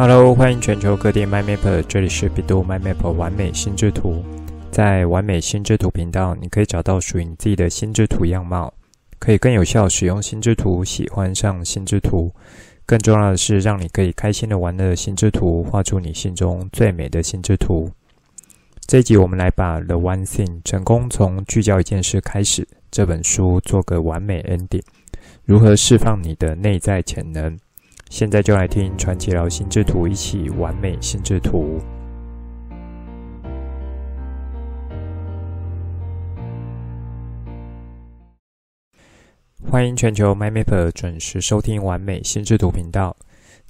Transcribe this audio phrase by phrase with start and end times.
[0.00, 4.24] Hello，欢迎全球各地 My Map，这里是百度 My Map 完美心智图。
[4.70, 8.72] 在完美心智图频道，你可以找到属于你自己的心智图样貌，
[9.18, 12.32] 可以更有效使用心智图，喜欢上心智图。
[12.86, 17.90] 更重要的是，让你可以开心的玩乐心智图，画出你心中最美的心智图。
[18.86, 24.80] 这一集我们来把《The One Thing》成功从聚焦一件事开始这本书做个完美 ending，
[25.44, 27.58] 如何释放你的内在潜能？
[28.10, 31.78] 现在就来听传奇聊心智图，一起完美心智图。
[39.70, 43.16] 欢迎全球 MyMapper 准时收听完美心智图频道。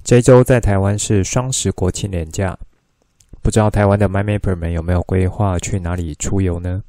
[0.03, 2.57] 这周在台湾是双十国庆连假，
[3.43, 6.81] 不知道台湾的 MyMapper 们有没有规划去哪里出游呢？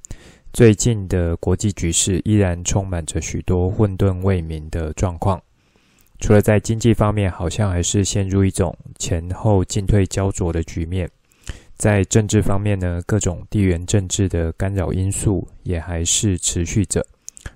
[0.55, 5.41] 最近的国际局势依然充满着许多混沌未明的状况。
[6.23, 11.11] 除了在经济方面，好像还是陷入一种前后进退焦灼的局面。
[11.77, 17.05] 在政治方面呢，各种地缘政治的干扰因素也还是持续着，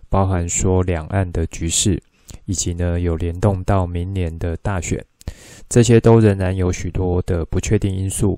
[0.08, 2.02] 包含说两岸的局势，
[2.46, 5.02] 以及呢有联动到明年的大选，
[5.68, 8.36] 这些都仍然有许多的不确定因素。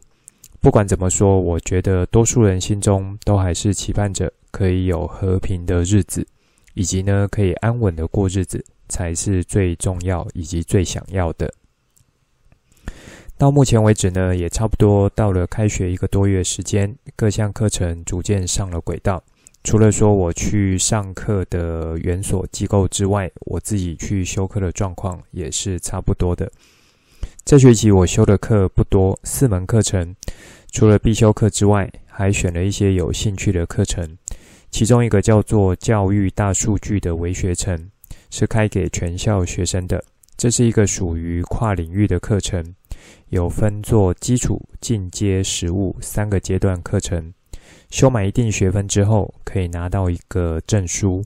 [0.60, 6.26] 不管怎么说，我觉得多数人心中都还是期盼着可以有和平的日子，
[6.74, 8.62] 以及呢可以安稳的过日子。
[8.89, 11.53] 才是最重要以及最想要的。
[13.36, 19.22] 到目前为止呢，也差不多到了开学一个多月时间，各项课程逐渐上了轨道。
[19.62, 26.50] 除了说我去上课的园所机构之外，我自己去修课的状况也是差不多的。
[27.45, 30.14] 这学期我修的课不多，四门课程，
[30.73, 34.17] 除了必修课之外，还选了一些有兴趣的课程，
[34.70, 37.91] 其中一个叫做“教育大数据”的微学程。
[38.30, 40.02] 是开给全校学生的，
[40.36, 42.74] 这是一个属于跨领域的课程，
[43.28, 47.33] 有分做基础、进阶、实务三个阶段课程。
[47.90, 51.24] 修满一定学分之后，可以拿到一个证书。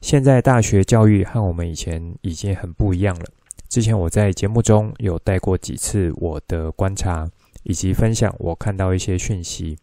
[0.00, 3.24] 现在大学教育和我们以前已经很不一样了。
[3.70, 7.26] 之前我在节目中有带过几次我的观察，
[7.62, 9.76] 以及分享我看到一些讯息。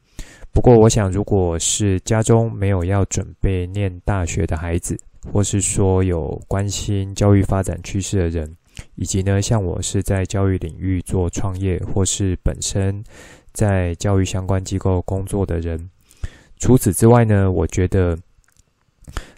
[0.51, 4.95] 不过，我想如果是家中没有要准备念大学的孩子，
[5.31, 8.57] 或是说有关心教育发展趋势的人，
[8.95, 13.03] 以及呢，像我是在教育领域做创业，或是本身
[13.53, 15.89] 在教育相关机构工作的人。
[16.57, 18.17] 除此之外呢，我觉得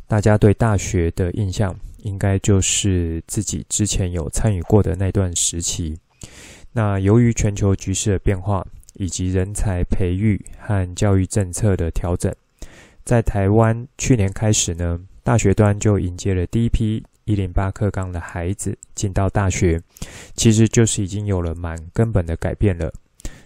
[0.07, 5.97] 大家对大学的印象，应该就是自己之前有参与过的那段时期。
[6.71, 12.33] 那由于全球局势的变化，以及人才培育和教育政策的调整，
[13.03, 14.99] 在台湾去年开始呢。
[15.23, 19.81] 大学端就迎接了第一批一零八课纲的孩子进到大学，
[20.35, 22.91] 其实就是已经有了蛮根本的改变了。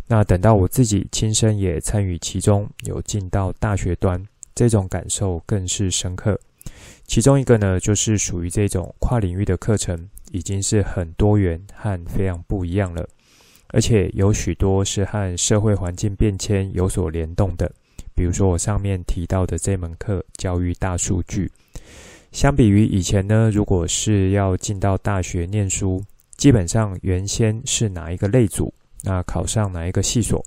[0.07, 6.39] 那等到我自己亲身也参与其中，有进到大学端，这种感受更是深刻。
[7.05, 13.07] 其中一个呢，就是属于这种跨领域的课程，已经是很多元和非常不一样了，
[13.67, 17.71] 而且有许多是和社会环境变迁有所联动的。
[18.17, 21.49] 比如说我上面提到的这门课——教育大数据。
[22.31, 26.03] 相比于以前呢，如果是要进到大学念书，
[26.35, 28.73] 基本上原先是哪一个类组，
[29.03, 30.43] 那考上哪一个系所，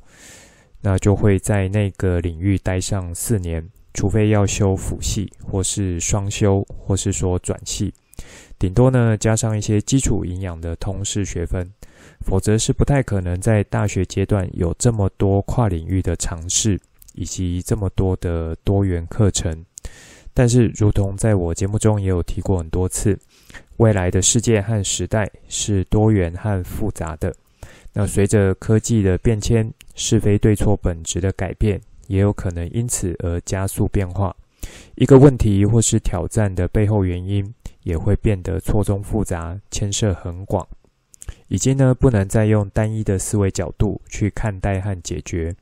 [0.81, 3.65] 那就会在那个领域待上四年，
[3.95, 7.95] 除非要修辅系或是双修，或是说转系，
[8.59, 11.69] 顶多呢加上一些基础营养的通识学分，
[12.27, 16.79] 否则是不太可能在大学阶段有这么多跨领域的尝试，
[17.15, 19.65] 以及这么多的多元课程。
[20.33, 23.19] 但是，如同在我节目中也有提过很多次，
[23.79, 27.35] 未来的世界和时代是多元和复杂的。
[27.93, 34.35] 那随着科技的变迁，是非对错本质的改变，也有可能因此而加速变化。
[34.95, 37.53] 一个问题或是挑战的背后原因，
[37.83, 40.67] 也会变得错综复杂，牵涉很广，
[41.49, 45.55] 已经呢不能再用单一的思维角度去看待和解决。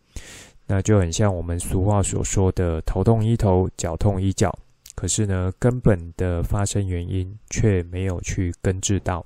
[0.68, 4.56] 那就很像我们俗话所说的“头痛医头，脚痛医脚”，
[4.94, 9.24] 可是呢，根本的发生原因却没有去根治到。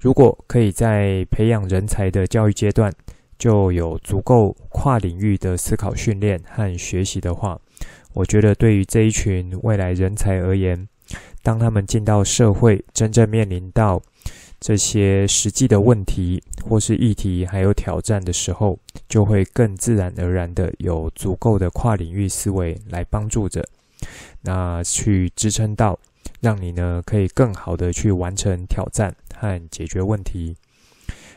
[0.00, 2.92] 如果可以在培养人才的教育阶段
[3.38, 7.60] 就有足够跨领域的思考训练和学习的话，
[8.14, 10.88] 我觉得对于这一群未来人才而言，
[11.42, 14.00] 当他们进到社会，真正面临到
[14.64, 23.62] 这些实际的问题或是议题，还有挑战的时候，就会更自然而然的有足够的跨领域思维来帮助着，
[24.40, 25.98] 那去支撑到，
[26.40, 30.56] 让你呢可以更好的去完成挑战和解决问题。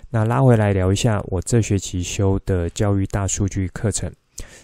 [0.10, 4.10] 那拉回来聊一下我这学期修的教育大数据课程。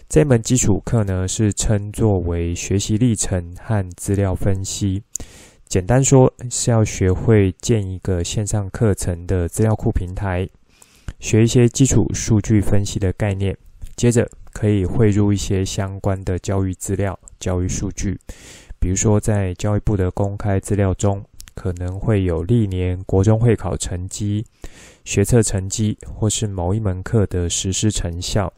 [0.08, 5.02] 这门基础课呢，是称作为学习历程和资料分析。
[5.74, 10.48] 简单说是要学会建一个线上课程的资料库平台，
[11.18, 13.56] 学一些基础数据分析的概念，
[13.96, 18.16] 接着可以汇入一些相关的教育资料、教育数据。
[18.78, 21.20] 比如说，在教育部的公开资料中，
[21.56, 24.46] 可能会有历年国中会考成绩、
[25.04, 28.52] 学测成绩，或是某一门课的实施成效。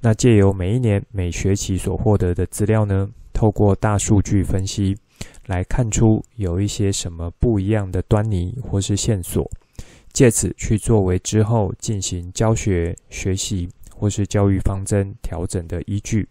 [0.00, 4.96] 那借由每一年每学期所获得的资料呢，透过大数据分析，
[5.50, 9.50] 来看出有一些什么不一样的端倪或是线索，
[10.12, 16.28] 借此去作为之后进行教学、学习或是教育方针调整的依据。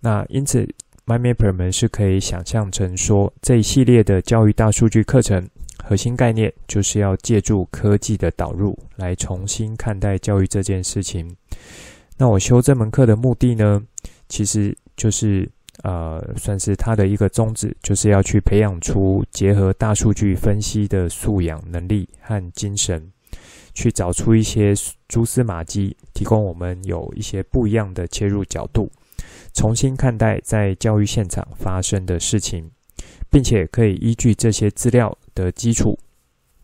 [0.00, 0.68] 那因此
[1.06, 5.48] ，MyMapper 们是可以想象成说，这一系列的教育大数据课程
[5.84, 11.32] 核心概念，就是要借助科技的导入，来重新看待教育这件事情。
[12.16, 13.80] 那我修这门课的目的呢，
[14.28, 15.48] 其实就是
[15.84, 23.12] 呃，算是他的一个宗旨，就是要去培养出结合大数据分析的素养能力和精神，
[23.74, 24.74] 去找出一些
[25.06, 28.90] 蛛丝马迹，提供我们有一些不一样的切入角度，
[29.54, 32.68] 重新看待在教育现场发生的事情，
[33.30, 35.96] 并且可以依据这些资料的基础，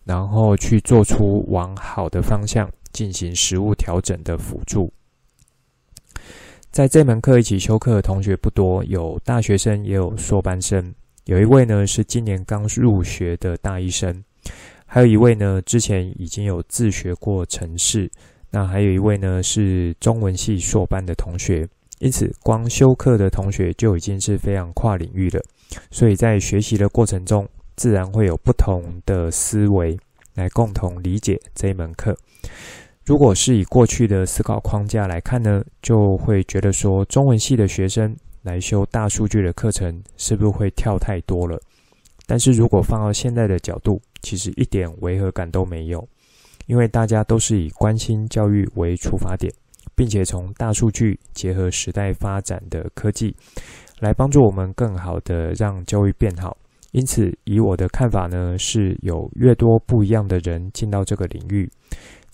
[0.04, 4.92] 然后去做出往好的方向进行实务调整的辅助。
[6.74, 10.92] 在这门课一起修课的同学不多，有大学生，也有硕班生。
[11.26, 14.24] 有一位呢是今年刚入学的大一生，
[14.84, 18.10] 还有一位呢之前已经有自学过程式。
[18.50, 21.64] 那还有一位呢是中文系硕班的同学。
[22.00, 25.40] 因此，光修课的同学就已经是非常跨领域了。
[25.92, 29.96] 所以在学习的过程中，自然会有不同的思维
[30.34, 32.18] 来共同理解这一门课。
[33.06, 41.60] 如果是以过去的思考框架来看呢，就会觉得说中文系的学生来修大数据的课程，是不是会跳太多了？
[42.26, 46.02] 但是如果放到现在的角度，其实一点违和感都没有，
[46.66, 49.52] 因为大家都是以关心教育为出发点，
[49.94, 53.36] 并且从大数据结合时代发展的科技，
[54.00, 56.56] 来帮助我们更好的让教育变好。
[56.92, 61.68] 因此，以我的看法呢，是有越多不一样的人进到这个领域。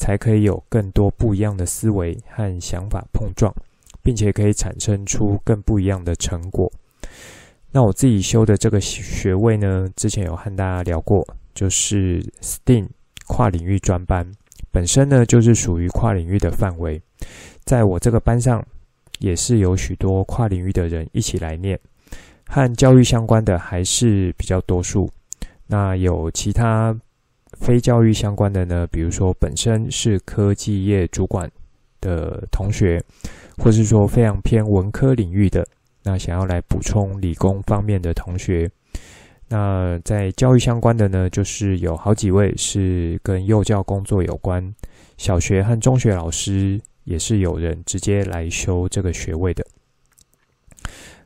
[0.01, 3.55] 才可以有更多不一样的思维和想法碰撞，
[4.03, 6.73] 并且可以产生出更不一样的成果。
[7.71, 12.89] 那我自己修的这个学位呢，之前有和大家聊过，就是 STEAM
[13.27, 14.27] 跨领域专班，
[14.73, 16.99] 本身呢就是属于跨领域的范围。
[17.65, 18.67] 在我这个班上，
[19.19, 21.79] 也是有许多跨领域的人一起来念，
[22.47, 25.11] 和教育相关的还是比较多数。
[25.67, 26.99] 那有其他。
[27.61, 31.49] 非教育相关的呢，比如说本身是科技业主管
[32.01, 33.01] 的同学，
[33.59, 35.65] 或是说非常偏文科领域的，
[36.03, 38.69] 那想要来补充理工方面的同学，
[39.49, 44.75] 那在教育相关的呢，就是有好几位是跟幼教工作有关，
[45.19, 49.65] 小学和中学老师也是有人直接来修这个学位的。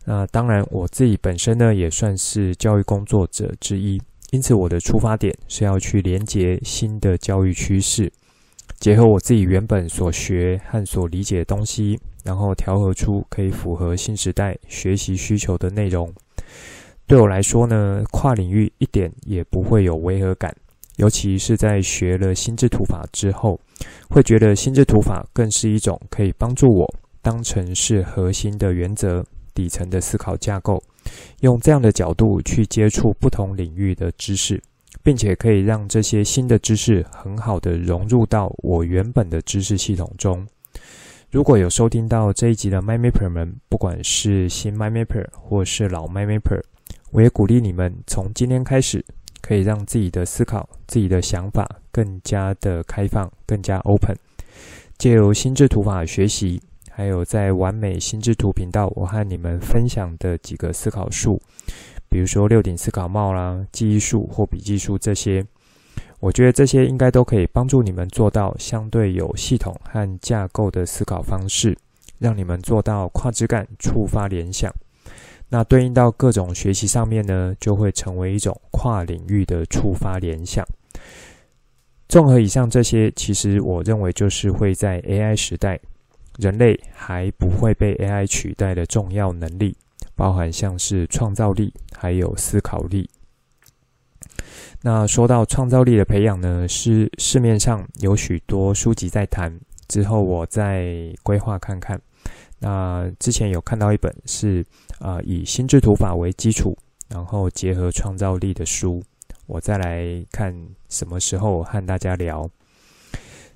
[0.05, 4.03] 那当然，我自己本身呢，也算是教育工作者之一。
[4.35, 8.13] 因此，我的出发点是要去连接新的教育趋势，
[8.81, 16.13] 结合我自己原本所学和所理解的东西，然后调和出可以符合新时代学习需求的内容。
[17.07, 20.53] 对我来说呢，跨领域一点也不会有违和感，
[20.97, 23.61] 尤其是在学了心智图法之后，
[24.11, 29.25] 会觉得心智图法更是一种可以帮助我当成是核心的原则、
[29.55, 30.83] 底层的思考架构。
[31.41, 34.63] 用这样的角度去接触不同领域的知识，
[35.03, 40.47] 并且可以让这些新的知识很好的融入到我原本的知识系统中。
[41.31, 46.63] 如果有收听到这一集的 MyMapper 们，不管是新 MyMapper 或是老 MyMapper，
[47.11, 49.05] 我也鼓励你们从今天开始，
[49.41, 54.17] 可以让自己的思考、自己的想法更加的开放、更加 open，
[54.97, 56.63] 借由心智图法学习。
[56.97, 61.43] 还有在完美心智图频道，我和你们分享的几个思考术，
[62.09, 65.45] 比如说六顶思考帽啦、记忆术或笔记术这些，
[66.21, 71.77] 我觉得这些应该都可以帮助你们做到相对有系统和架构的思考方式，
[72.21, 74.73] 让你们做到跨枝干触发联想。
[75.49, 80.65] 那对应到各种学习上面呢，就会成为一种跨领域的触发联想。
[82.07, 85.81] 综合以上这些，其实我认为就是会在 AI 时代。
[86.39, 89.77] 人类还不会被 AI 取代的重要能力，
[90.15, 93.09] 包含像是创造力，还有思考力。
[94.83, 102.01] 那说到创造力的培养呢，是市面上有许多书籍在谈，之后我再规划看看。
[102.59, 104.65] 那之前有看到一本是
[104.99, 106.77] 啊、以心智图法为基础，
[107.09, 109.03] 然后结合创造力的书，
[109.47, 110.55] 我再来看
[110.89, 112.49] 什么时候和大家聊。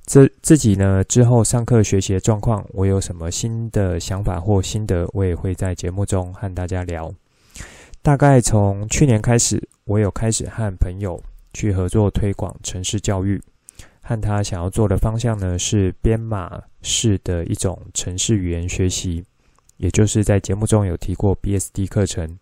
[0.09, 7.13] 自自己呢，之后上课学习的状况，我有什么新的想法或心得，我也会在节目中和大家聊。
[8.01, 11.23] 大概从去年开始，我有开始和朋友
[11.53, 13.39] 去合作推广城市教育，
[14.01, 19.23] 和他想要做的方向呢，是编码式的一种城市语言学习，
[19.77, 22.39] 也就是在节目中有提过 BSD 课程。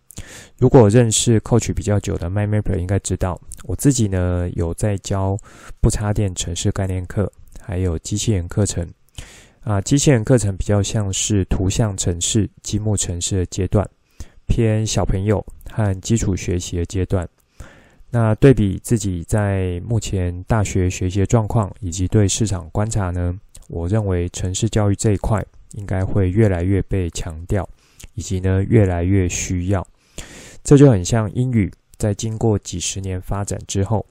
[0.57, 5.37] 如果认识 Coach 比较久的 MyMapper 应该知道，我自己呢有在教
[5.81, 7.29] 不插电城市概念课。
[7.67, 8.87] 还有机器人课程
[9.59, 13.85] 啊，机器人课程比较像是图像程式、积木程式的阶段，
[14.45, 17.27] 偏小朋友和基础学习的阶段。
[18.09, 27.67] 那对比自己在目前大学学习的状况以及对市场观察呢，我认为城市教育这一块应该会越来越被强调，
[28.13, 29.85] 以及呢越来越需要。
[30.63, 34.05] 这就很像英语，在经过几十年发展之后。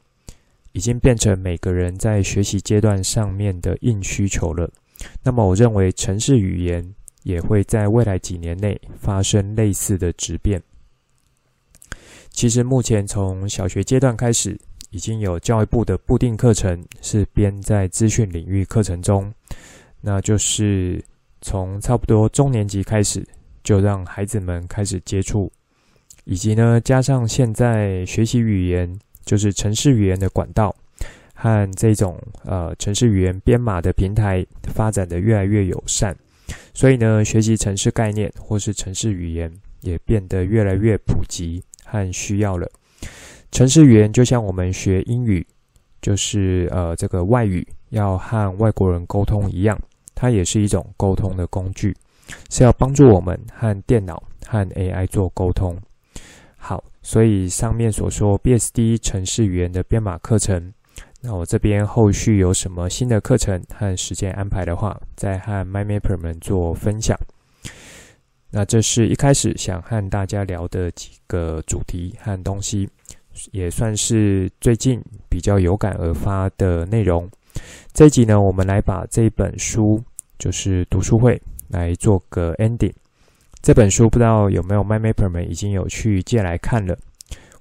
[0.77, 4.71] 已经变成每个人在学习阶段上面的硬需求了。
[5.23, 6.87] 那么，我认为城市语言
[7.23, 10.63] 也会在未来几年内发生类似的质变。
[12.29, 14.55] 其实，目前从小学阶段开始，
[14.91, 19.33] 已经有教育部的固定课程是编在资讯领域课程中，
[20.03, 21.03] 那就是
[21.41, 23.27] 从差不多中年级开始，
[23.65, 25.51] 就让孩子们开始接触，
[26.25, 28.95] 以及呢，加上现在学习语言。
[29.27, 30.75] 就是城市语言的管道
[31.35, 36.17] 和这种呃城市语言编码的平台发展的越来越友善，
[36.73, 39.53] 所以呢，学习城市概念或是城市语言
[39.83, 42.67] 也变得越来越普及和需要了。
[43.53, 45.47] 城市语言就像我们学英语，
[46.01, 49.79] 就是呃这个外语要和外国人沟通一样，
[50.15, 51.95] 它也是一种沟通的工具，
[52.51, 55.77] 是要帮助我们和电脑和 AI 做沟通。
[56.67, 56.83] 好。
[57.01, 60.73] 所以上面所说 BSD 程式语言的编码课程，
[61.23, 67.17] 那我这边后续有什么新的课程和时间安排的话，再和 MyMapper 们做分享。
[68.51, 72.89] 那这是一开始想和大家聊的几个主题和东西，
[73.53, 77.29] 也算是最近比较有感而发的内容。
[77.93, 80.03] 这一集呢，我们来把这本书，
[80.39, 82.93] 就是读书会，来做个 ending。
[83.67, 86.97] 这本书不知道有没有 MyMapper 们已经有去借来看了，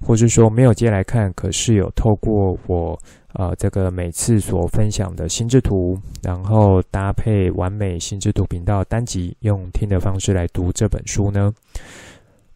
[0.00, 2.96] 或是说没有借来看，可是有透过我
[3.32, 11.52] 呃这个每次所分享的心智图，然后搭配完美心智图频道单集，用听的方式来读这本书呢？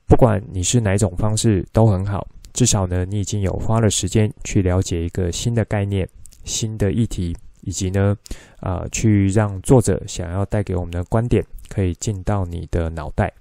[0.07, 6.09] 不管你是哪种方式都很好，至少呢你已经有花了时间去了解一个新的概念、
[6.45, 8.16] 新的议题，以及呢
[8.61, 13.33] 啊、呃、去让作者想要带给我们的观点可以进到你的脑袋。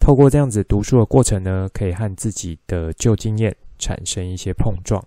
[0.00, 5.04] 透过这样子读书的过程呢，可以和自己的旧经验产生一些碰撞。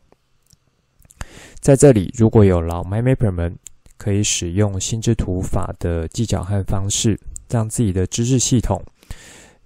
[1.60, 3.58] 在这里，如果有老 MyMapper 们，
[3.98, 7.20] 可以使用心智图法的技巧和方式，
[7.50, 8.82] 让自己的知识系统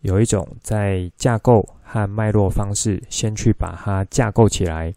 [0.01, 4.93] 有一种在架构和脉络方式，先去把它架构起来。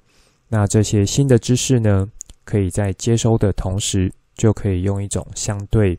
[0.48, 2.08] 那这些新的知识呢，
[2.44, 5.98] 可以在接收的同时，就可以用一种相对。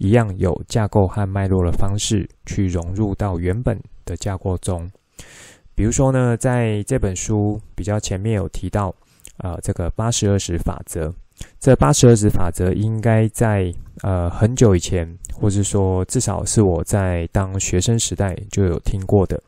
[0.00, 4.90] 一样有架构和脉络的方式去融入到原本的架构中。
[5.74, 8.88] 比如说呢，在这本书比较前面有提到，
[9.36, 11.12] 啊、呃，这个八十二十法则。
[11.58, 19.38] 这八十二十法则应该在呃很久以前，或是说至少是我在当学生时代就有听过的。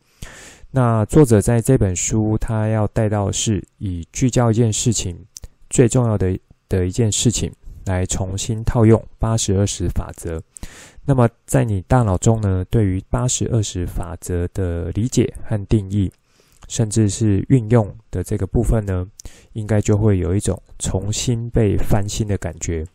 [0.71, 5.19] 那作者在这本书，他要带到是以聚焦一件事情
[5.71, 7.51] 最重要的的一件事情。
[7.85, 10.41] 来重新套用八十二十法则，
[11.05, 16.11] 那么在你大脑中呢，对于八十二十法则的理解和定义，
[16.69, 19.07] 甚至是运用的这个部分呢，
[19.55, 22.87] 应该就会有一种重新被翻新的感觉。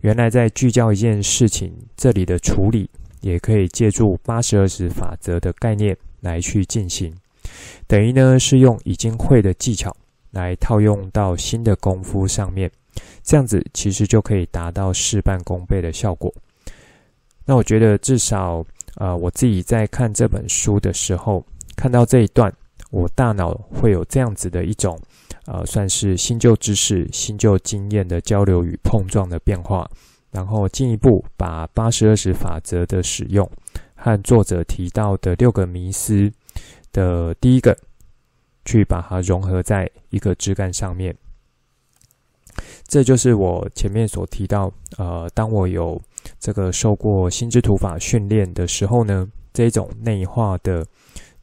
[0.00, 2.88] 原来在聚焦一件事情，这里的处理
[3.20, 7.12] 也可以借助八十二十法则的概念来去进行，
[7.86, 9.96] 等于呢是用已经会的技巧
[10.32, 12.70] 来套用到新的功夫上面。
[13.22, 16.32] 这样子其实就可以达到事半功倍的效果。
[17.44, 18.64] 那我觉得至少，
[18.96, 21.44] 呃，我自己在看这本书的时候，
[21.76, 22.52] 看到这一段，
[22.90, 24.98] 我大脑会有这样子的一种，
[25.46, 29.90] 呃，算是新旧知识、新旧经验的交流与碰撞的变化，
[30.30, 33.50] 然后进一步把八十二十法则的使用
[33.94, 36.30] 和作者提到的六个迷思
[36.92, 37.74] 的第一个，
[38.66, 41.16] 去把它融合在一个枝干上面。
[42.88, 46.00] 这就是我前面所提到，呃，当我有
[46.40, 50.82] 这个受过心之图法训练的时候呢，这种内化的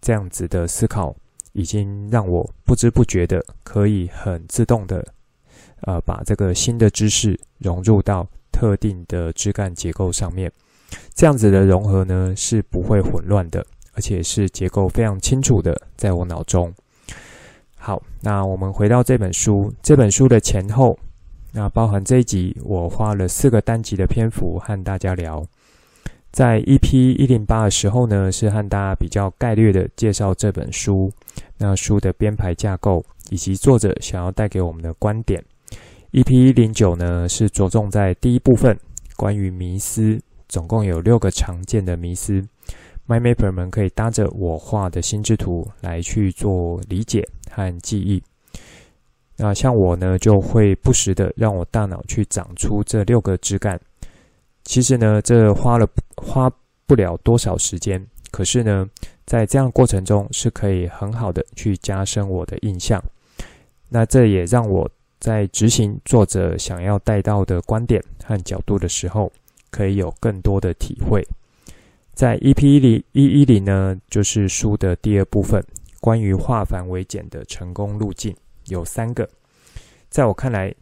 [0.01, 1.15] 这样子的思考，
[1.53, 5.05] 已经让我不知不觉的可以很自动的，
[5.81, 10.51] 呃，把这个新的知识融入到特定的枝干结构上面。
[11.13, 16.73] 这样子的融合呢，是不会混乱的，而且是结构非常清楚的，在我脑中。
[17.77, 20.97] 好，那我们回到这本书，这本书的前后。
[21.57, 25.41] 那包含这一集，我花了四个单集的篇幅和大家聊。
[26.29, 31.09] 在 EP 一零八的时候呢，是和大家比较概略的介绍这本书，
[31.57, 35.41] 那书的编排架构以及作者想要带给我们的观点。
[36.11, 38.77] EP 一零九呢，是着重在第一部分，
[39.15, 40.19] 关于迷思，
[40.49, 42.45] 总共有六个常见的迷思
[43.07, 48.21] ，MyMapper 们可以搭着我画的心智图来去做理解和记忆。
[49.37, 53.79] 那像我呢，就会不时的让我大脑去长出这六个枝干。
[54.63, 56.49] 其实呢，这花了花
[56.87, 58.89] 不了多少时间，可是呢，
[59.25, 63.01] 在这样过程中是可以很好的去加深我的印象。
[63.89, 64.89] 那这也让我
[65.19, 69.31] 在执行作者想要带到的观点和角度的时候，
[69.69, 71.25] 可以有更多的体会。
[72.13, 75.63] 在 EP 一零一一零呢，就是书的第二部分，
[75.99, 78.33] 关于化繁为简的成功路径。
[78.67, 79.29] 有三个，
[80.09, 80.73] 在我看来，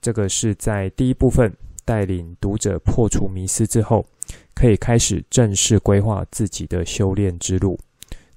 [0.00, 1.52] 这个是在第一部分
[1.84, 4.04] 带领读者破除迷思之后，
[4.54, 7.78] 可以开始正式规划自己的修炼之路。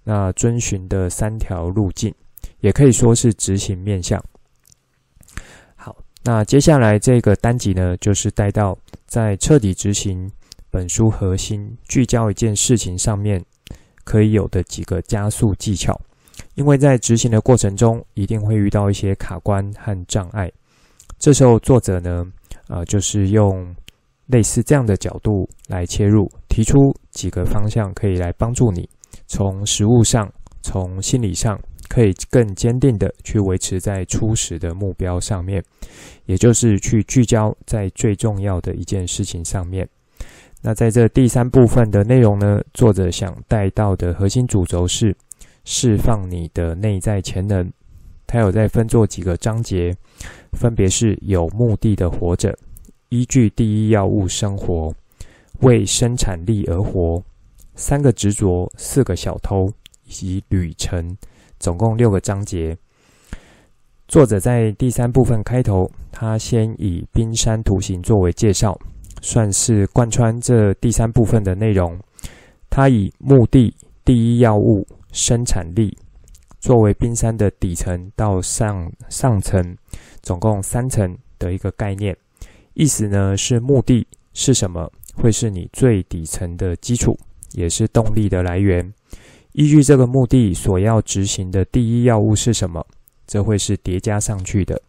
[0.04, 2.14] 那遵循的三条路径，
[2.60, 4.24] 也可以说是执行面向。
[5.76, 10.32] 好，那接下来这个单集呢，就是带到在彻底执行
[10.72, 13.44] 本书核心、聚焦一件事情上面，
[14.04, 16.00] 可以有的几个加速技巧。
[16.56, 20.52] 因为在执行的过程中，一定会遇到一些卡关和障碍。
[21.18, 22.26] 这时候，作者呢，
[22.68, 23.74] 呃，就是用
[24.28, 28.90] 类似这样的角度来切入，提出几个方向，可以来帮助你
[29.28, 30.30] 从实物上、
[30.62, 35.64] 从心理上，可以更坚定的去维持在初始的目标上面，
[36.26, 39.88] 也就是去聚焦在最重要的一件事情上面。
[40.62, 45.16] 那在这第三部分的内容呢，作者想带到的核心主轴是。
[45.64, 47.72] 释放你的内在潜能，
[48.26, 49.96] 它有在分作几个章节，
[50.54, 52.58] 分别是有目的的活着、
[53.10, 54.94] 依据第一要务生活、
[55.60, 57.22] 为生产力而活、
[57.76, 59.72] 三个执着、四个小偷
[60.06, 61.16] 以及旅程，
[61.60, 62.78] 总共六个章节。
[64.08, 68.78] 作者在第三部分开头，他先以冰山图形作为介绍，
[69.22, 71.98] 算是贯穿这第三部分的内容。
[72.70, 74.86] 他以目的、第一要务。
[75.12, 75.98] 生产力
[76.60, 79.76] 作为冰山的底层到上上层，
[80.22, 82.16] 总共三层的一个概念，
[82.74, 87.18] 意思呢是目的是什么，会是你最底层的基础，
[87.54, 88.94] 也是动力的来源。
[89.54, 92.86] 依据这个目的所要执行的第一要务是什么，
[93.28, 94.82] 这会是叠加上去的。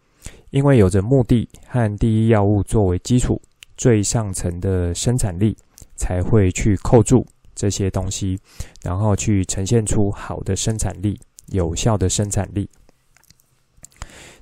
[0.51, 3.41] 因为有着目的和第一要务作为基础，
[3.77, 5.57] 最上层的生产力
[5.97, 7.27] 才会去扣住。
[7.63, 8.37] 这些东西，
[8.83, 11.17] 然后去呈现出好的生产力、
[11.53, 12.69] 有效的生产力。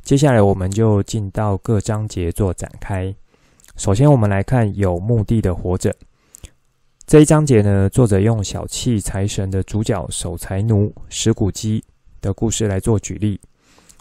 [0.03, 3.15] 接下来，我们就进到各章节做展开。
[3.77, 5.95] 首先，我们来看有目的的活着
[7.07, 7.91] 这一章节呢。
[7.91, 11.85] 作者用小气财神的主角守财奴石谷基
[12.23, 13.39] 的故事来做举例。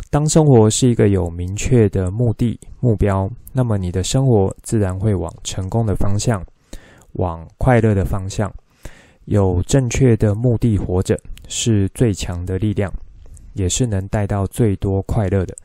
[0.09, 6.41] 当生活是一个有明确的目的目标，那么你的生活自然会往成功的方向，
[7.15, 8.49] 往快乐的方向。
[9.29, 11.15] 有正确的目的活着
[11.47, 12.91] 是最强的力量，
[13.53, 15.55] 也是能带到最多快乐的。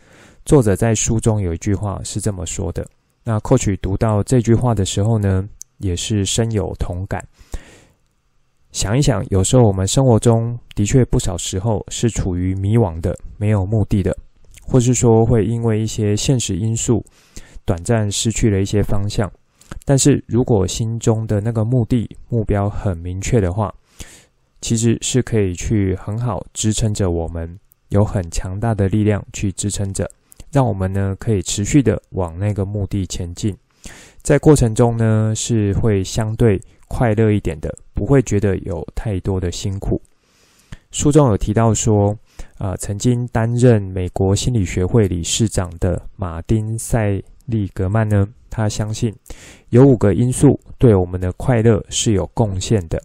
[0.44, 2.86] 作者在书中有一句话是这么说的。
[3.24, 5.48] 那寇曲读到这句话的时候呢，
[5.78, 7.26] 也是深有同感。
[8.70, 14.14] 想一想，有时候我们生活中的确不少时候是处于迷惘的、没有目的的，
[14.62, 17.02] 或是说会因为一些现实因素，
[17.64, 19.32] 短暂失去了一些方向。
[19.84, 23.74] 但是如果心中的那个目的目标很明确的话，
[24.60, 27.58] 其实是可以去很好支撑着我们，
[27.90, 30.10] 有很强大的力量去支撑着，
[30.50, 33.54] 让我们呢可以持续的往那个目的前进。
[34.22, 40.00] 在过程中呢是会相对快乐一点的，不会觉得有太多的辛苦。
[40.90, 42.16] 书中有提到说，
[42.56, 48.26] 呃，曾经担任美国心理学会理事长的马丁塞利格曼呢。
[48.56, 49.12] 他相信
[49.70, 53.02] 有五个因素对我们的快乐是有贡献的，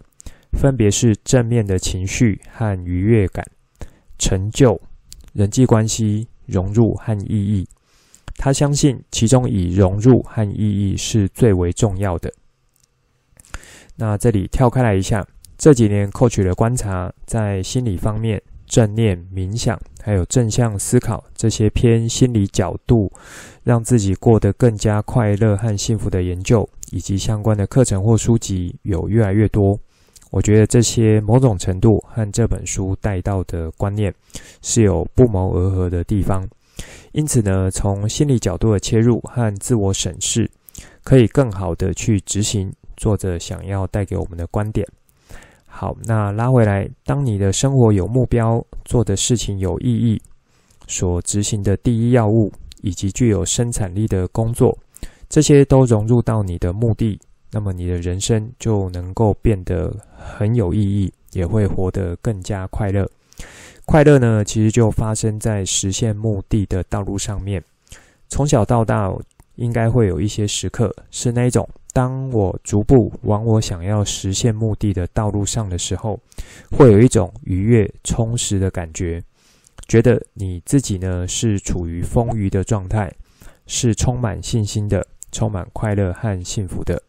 [0.52, 3.44] 分别是正面的情绪和愉悦感、
[4.20, 4.80] 成就、
[5.34, 7.68] 人际关系、融入和意义。
[8.38, 12.32] 他相信其中以融入和意义是最为重要的。
[13.96, 15.26] 那这里跳开来一下，
[15.58, 23.12] 这几年 Coach 的观察，在心理方面，正念、冥想，还有正向思考这些偏心理角度，
[23.62, 29.80] 让自己过得更加快乐和幸福的研究，以及相关的课程或书籍有越来越多。
[30.32, 34.12] 我觉得这些某种程度和这本书带到的观念
[34.64, 36.50] 是有不谋而合的地方。
[37.12, 40.50] 因此呢，从心理角度的切入和自我审视，
[41.04, 44.88] 可以更好的去执行作者想要带给我们的观点。
[45.80, 50.22] 好，那拉回来，当你的生活有目标，做的事情有意义，
[50.88, 54.78] 所执行的第一要务，以及具有生产力的工作，
[55.30, 57.18] 这些都融入到你的目的，
[57.50, 63.10] 那么你的人生就能够变得很有意义，也会活得更加快乐。
[63.86, 67.64] 快乐呢，其实就发生在实现目的的道路上面。
[68.28, 69.10] 从小到大，
[69.56, 71.66] 应该会有一些时刻是那种。
[72.00, 76.18] 当我逐步往我想要实现目的的道路上的时候，
[76.72, 79.22] 会有一种愉悦、充实的感觉，
[79.86, 83.12] 觉得你自己呢是处于丰腴的状态，
[83.68, 87.04] 是充满信心的，充满快乐和幸福的。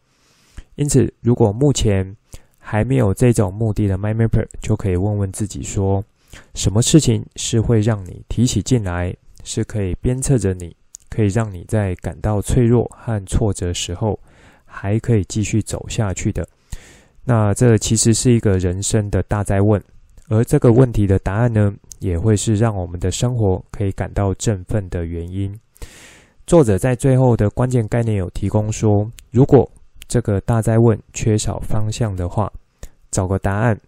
[0.75, 2.17] 因此，如果目前
[2.59, 6.03] 还没有这种目的的 My Mapper，就可以问问自己说：
[6.55, 10.75] 什么事情是会让你提起劲来，是可以鞭策着你，
[11.09, 14.19] 可以让你在感到脆弱和挫折时候，
[14.71, 16.47] 还可以继续走下去的，
[17.25, 19.83] 那这其实是一个人生的大灾问，
[20.29, 25.55] 而这个问题的答案呢，也会是让我们的生活可以感到振奋的原因。
[26.47, 29.71] 作者在最后的关键概念有提供说，如果
[30.09, 32.51] 这个大灾问缺少方向的话，
[33.11, 33.79] 找个答案，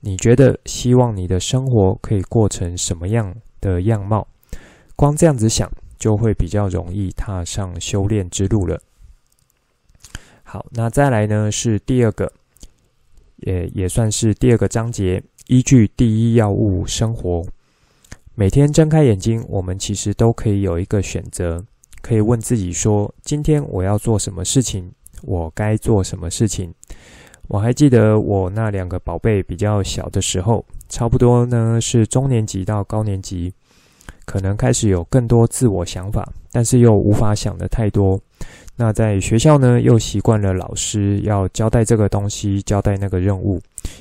[0.00, 4.26] 你觉得希望你的生活可以过成什么样的样貌？
[4.94, 8.80] 光这样子想，就会比较容易踏上修炼之路了。
[10.56, 12.32] 好，那再来呢是第二个，
[13.36, 17.44] 也也算是第二个章节，依据第一要务生活。
[18.34, 21.62] 每天睁开眼睛，我们其实都可以有一个选择，
[22.00, 24.90] 可以问自己说：今天我要做什么事情？
[25.24, 26.72] 我该做什么事情？
[27.48, 33.52] 我还记得我那两个宝贝比较小的时候，差不多呢是中年级到高年级，
[34.24, 38.18] 可能开始有更多自我想法，但是又无法想得太多。
[38.78, 43.58] 那在学校呢，又习惯了老师要交代这个东西，交代那个任务，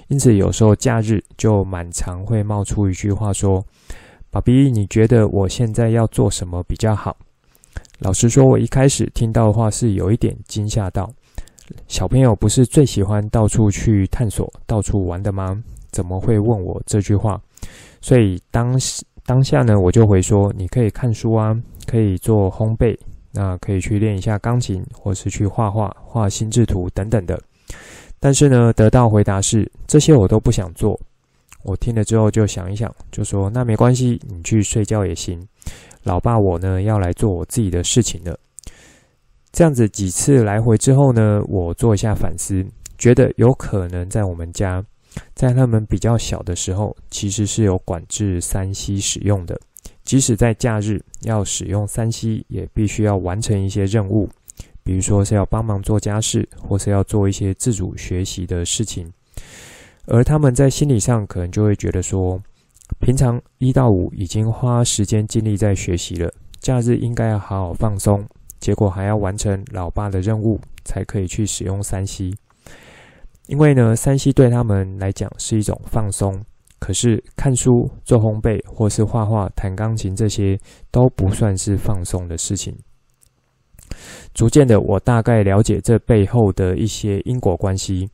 [0.09, 3.65] 因此有时候假日就蛮常会冒出一句话说
[4.29, 7.15] ：“爸比，你觉得我现在要做什么比较好？”
[7.99, 11.09] 老实说，我一开始听到的话是有一点惊吓到。
[11.87, 15.57] 小朋友不是最喜欢到处去探索、到处玩的吗？
[15.91, 17.41] 怎么会问我这句话？
[18.01, 18.77] 所以当
[19.25, 21.55] 当下呢，我就会说：“你可以看书啊，
[21.87, 22.93] 可以做烘焙。”
[23.35, 27.37] 那可以去练一下钢琴，或是去画画、画心智图等等的。
[28.17, 30.97] 但是呢，得到回答是这些我都不想做。
[31.63, 35.45] 我听了之后就想一想，就说那没关系，你去睡觉也行。
[36.03, 38.39] 老爸我呢要来做我自己的事情了。
[39.51, 42.65] 这样子几次来回之后呢，我做一下反思，
[42.97, 44.83] 觉得有可能在我们家，
[45.33, 49.59] 在他们比较小的时候，其实是有管制三 C 使用的。
[50.05, 54.29] 即使在假日要使用三 C，也必须要完成一些任务，
[54.83, 59.11] 比如说是要帮忙做家事，或是要做一些自主学习的事情。
[60.05, 62.39] 而他们在心理上可能就会觉得说，
[62.99, 68.23] 平常一到五已经花时间精力在学习了，假日应该要好好放松，
[68.59, 72.31] 结果还要完成老爸的任务才可以去使用三 C。
[73.47, 76.39] 因为呢三 C 对他们来讲是一种放松。
[76.85, 80.55] 可是看书、做烘焙，或是画画、弹钢琴，这些
[80.91, 82.77] 都不算是放松的事情。
[84.35, 88.07] 逐渐的，我大概了解这背后的一些因果关系。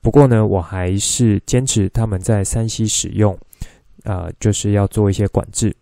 [0.00, 3.34] 不过呢，我还是坚持他们在山西使用，
[4.04, 5.76] 啊、呃，就是要做一些管制。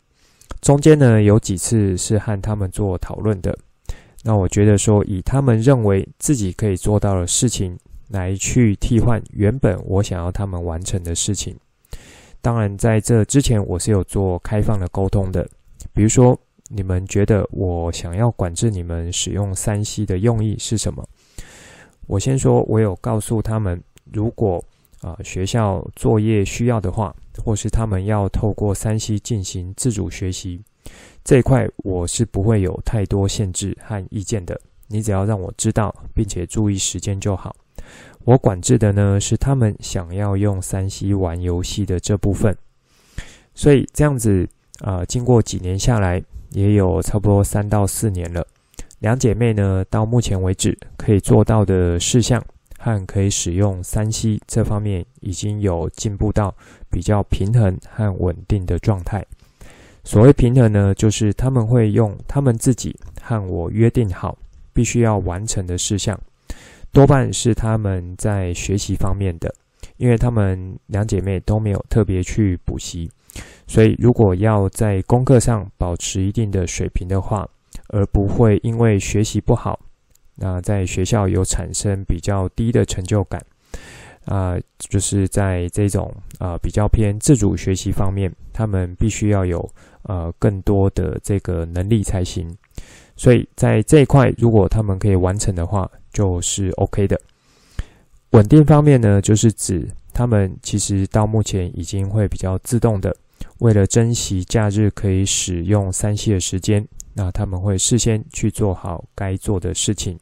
[0.61, 3.57] 中间呢，有几次是和他们做讨论的。
[4.25, 7.79] 那我觉得说，以他们认为自己可以做到的事情，
[8.09, 11.57] 来去替换原本我想要他们完成的事情。
[12.41, 15.49] 当然，在这之前，我是有做开放的沟通的。
[15.93, 21.07] 比如说，你们觉得我想要管制你们使用 3C 的用意是什么？
[22.07, 24.63] 我先说，我有告诉他们，如果
[25.01, 30.61] 啊、学校作业需要的话，或是他们要透过三 C 进行自主学习，
[31.23, 34.61] 这一块我是不会有太多限制和意见的。
[34.89, 37.55] 你只要让我知道，并且注意时间就好。
[38.29, 42.55] 我管制的呢，是他们想要用三 C 玩游戏的这部分，
[43.55, 44.47] 所以这样子
[44.81, 48.47] 啊、经过几年下来，也有差不多三到四年了。
[48.99, 52.45] 两姐妹呢，到目前为止可以做到的事项
[52.79, 56.55] 和可以使用三 C 这方面，已经有进步到
[56.91, 59.25] 比较平衡和稳定的状态。
[60.05, 64.37] 所谓平衡呢，就是他们会用他们自己和我约定好
[64.75, 66.21] 必须要完成的事项，
[66.93, 69.55] 多半是他们在学习方面的，
[69.97, 73.11] 因为他们两姐妹都没有特别去补习。
[73.67, 77.47] 所以，如果要在功课上保持一定的水平的话，
[77.89, 79.79] 而不会因为学习不好，
[80.35, 83.45] 那在学校有产生比较低的成就感，
[84.25, 89.71] 啊、就是在这种啊、比较偏自主学习方面，他们必须要有
[90.03, 92.51] 呃更多的这个能力才行。
[93.15, 97.21] 所以在这一块，如果他们可以完成的话，就是 OK 的。
[98.31, 103.17] 稳定方面呢，就是指他们其实到目前已经会比较自动的。
[103.59, 110.19] 为了珍惜假日可以使用三 C 的时间，那他们会事先去做好该做的事情。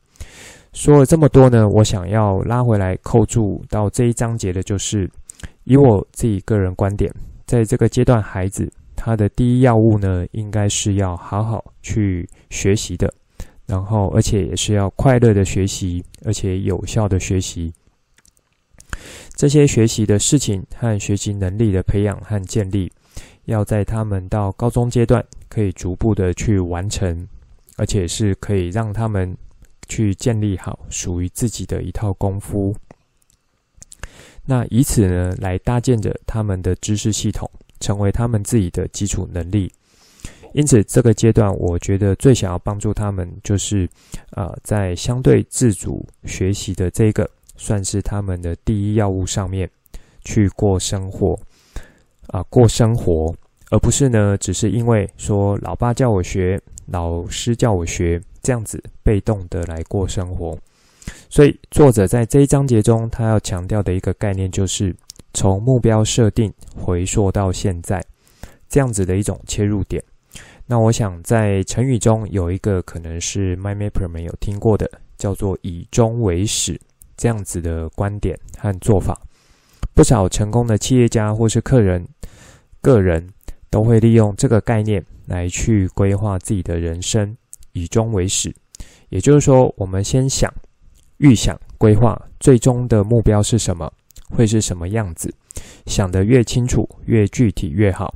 [0.72, 5.10] 说了这么多呢，我想要拉回来扣住到这一章节的，就是
[5.64, 7.12] 以我自己个人观点，
[7.46, 13.12] 在这个阶段，孩子他的第一要务呢，应该是要好好去学习的，
[13.66, 17.72] 然后而且也是要快乐的学习，而且有效的学习。
[19.34, 22.90] 这些学习的事情和学习能力的培养和建立。
[23.44, 27.28] 要在他们到高中阶段，可以逐步的去完成，
[27.76, 29.36] 而且是可以让他们
[29.88, 32.74] 去建立好属于自己的一套功夫。
[34.44, 37.48] 那以此呢，来搭建着他们的知识系统，
[37.78, 39.70] 成为他们自己的基础能力。
[40.56, 43.86] 因此，这个阶段我觉得最想要帮助他们，就是
[44.30, 49.68] 呃，在相对自主学习的这个，算是他们的第一要务上面
[50.24, 51.38] 去过生活。
[52.28, 53.32] 啊，过生活，
[53.70, 60.58] 而不是呢，只是因为说老爸叫我学，老师叫我学，这样子被动的来过生活。
[61.28, 64.96] 所以作者在这一章节中，他要强调的一个概念，就是
[65.34, 68.02] 从目标设定回溯到现在，
[68.70, 70.02] 这样子的一种切入点。
[70.66, 76.80] 那我想在成语中有一个可能是 MyMapper 没有听过的，叫做以终为始，
[77.16, 79.20] 这样子的观点和做法。
[79.94, 82.06] 不少成功的企业家或是客人。
[82.82, 83.28] 个人
[83.68, 87.36] 都会利用这个概念来去规划自己的人生，
[87.72, 88.54] 以终为始。
[89.08, 90.52] 也就是说，我们先想、
[91.18, 93.92] 预想、规划，最终的目标是什么，
[94.30, 95.34] 会是什么样子。
[95.86, 98.14] 想得越清楚、越具体越好。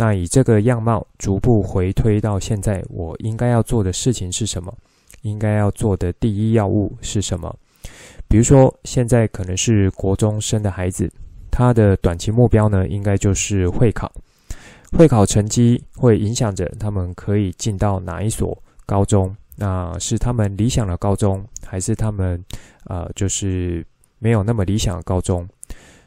[0.00, 4.74] 那以这个样貌逐步回推到现在，我应该要做的事情是什么？
[5.20, 7.54] 应该要做的第一要务是什么？
[8.26, 11.06] 比如说，现在可能是国中生的孩子。
[11.50, 14.10] 他的短期目标呢，应该就是会考。
[14.96, 19.36] 会考成绩会影响着他们可以进到哪一所高中。
[19.54, 22.42] 那是他们理想的高中，还是他们
[22.86, 23.86] 呃，就是
[24.18, 25.46] 没有那么理想的高中？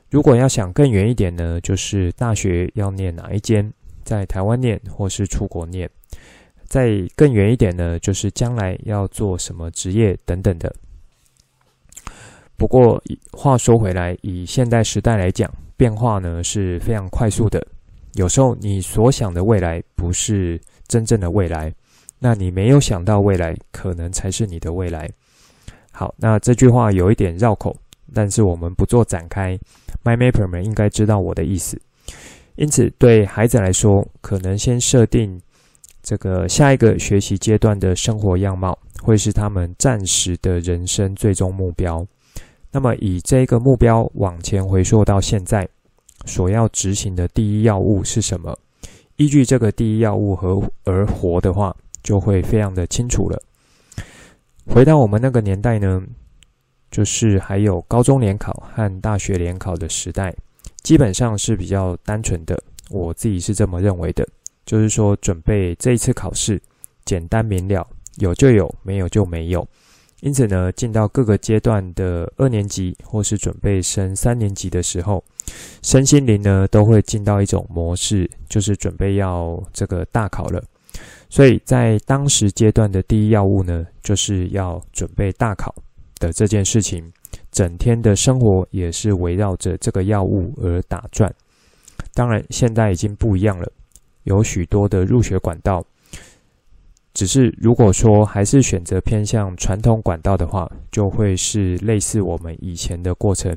[0.09, 3.71] 如果要想更远一点呢，就是大学要念哪一间，
[4.03, 5.89] 在台湾念或是出国念。
[6.65, 10.73] 再更远一点呢，就是将来要做什么职业等等的。
[12.57, 17.63] 不过话说回来，以现代时代来讲，变化呢是非常快速的。
[18.13, 21.73] 有时候你所想的未来不是真正的未来，
[22.17, 25.09] 那你没有想到未来可能才是你的未来。
[25.91, 27.75] 好，那这句话有一点绕口，
[28.13, 29.59] 但是我们不做展开。
[30.03, 31.79] MyMapper 们应该知道我的意思。
[32.55, 35.41] 因此，对孩子来说，可能先设定
[36.01, 42.05] 这个下一个学习阶段的生活样貌，会是他们暂时的人生最终目标。
[42.71, 45.67] 那么，以这个目标往前回溯到现在，
[46.25, 48.57] 所要执行的第一要务是什么？
[49.17, 53.41] 依据这个第一要务和而活的话，就会非常的清楚了。
[54.65, 56.01] 回到我们那个年代呢，
[56.89, 60.33] 就是还有高中联考和大学联考的时代，
[60.83, 62.61] 基本上是比较单纯的。
[62.89, 64.27] 我自己是这么认为的，
[64.65, 66.61] 就是说准备这一次考试
[67.05, 69.67] 简单明了，有就有，没有就没有。
[70.21, 75.21] 因此呢，进到各个阶段的二年级或是准备升三年级的时候，
[75.81, 80.63] 身心灵呢都会进到一种模式，就是准备要这个大考了。
[81.29, 85.73] 所以在当时阶段的第一要务呢，就是要准备大考
[86.19, 87.11] 的这件事情，
[87.53, 91.33] 整天的生活也是围绕着这个药物而打转。
[92.13, 93.71] 当然，现在已经不一样了，
[94.23, 95.81] 有许多的入学管道。
[97.13, 103.55] 只是如果说还是选择偏向传统管道的话，就会是类似我们以前的过程。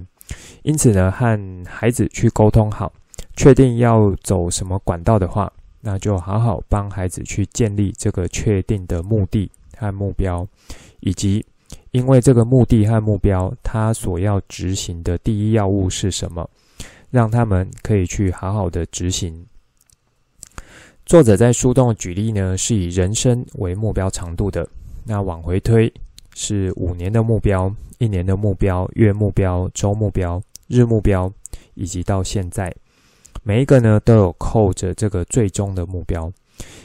[0.62, 2.92] 因此呢，和孩子去沟通好，
[3.34, 10.46] 确定要走什么管道的话，那就好好帮孩子去建立这个确定的目的和目标，
[11.00, 11.44] 以及
[11.96, 16.46] 因为这个目的和目标，他所要执行的第一要务是什么，
[17.10, 19.46] 让他们可以去好好的执行。
[21.06, 24.68] 作者在书中的举例呢，是以人生为目标长度的，
[25.06, 25.90] 那往回推
[26.34, 31.32] 是五年的目标、一年的目标、月目标、周目标、日目标，
[31.72, 32.70] 以及到现在。
[33.42, 36.30] 每一个呢都有扣着这个最终的目标，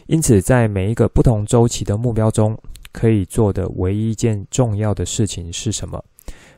[0.07, 2.57] 因此在每一个不同周期的目标中，
[2.91, 6.03] 可以做的唯一一件重要的事情是什么？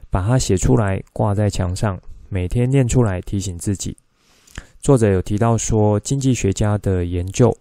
[0.10, 3.98] 把它写出来，挂在墙上，每天念出来提醒自己。
[4.80, 7.56] 作者有提到说，经济学家的研究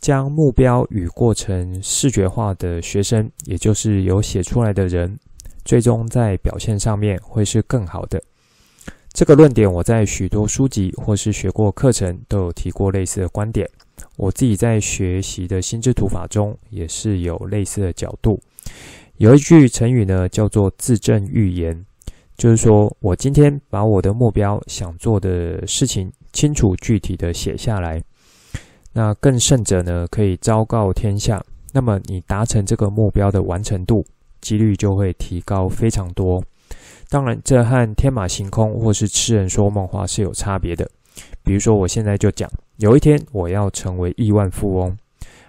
[0.00, 5.18] 将目标与过程视觉化的学生，也就是有写出来的人，
[5.64, 8.22] 最终在表现上面会是更好的。
[9.12, 13.68] 这个论点，我在许多书籍或是学过课程都有提过类似的观点。
[14.16, 18.40] 我自己在学习的心智图法中也是有类似的角度。
[19.16, 21.84] 有一句成语呢，叫做“自证预言”，
[22.36, 28.02] 就是说我今天把我的目标、想做的事情清楚具体的写下来，
[28.92, 31.44] 那更甚者呢，可以昭告天下。
[31.72, 34.04] 那么你达成这个目标的完成度，
[34.40, 36.42] 几率就会提高非常多。
[37.08, 40.88] 当然，这和天马行空或是痴人说梦话是有差别的。
[41.42, 44.96] 比如说，我现在就讲，有一天我要成为亿万富翁。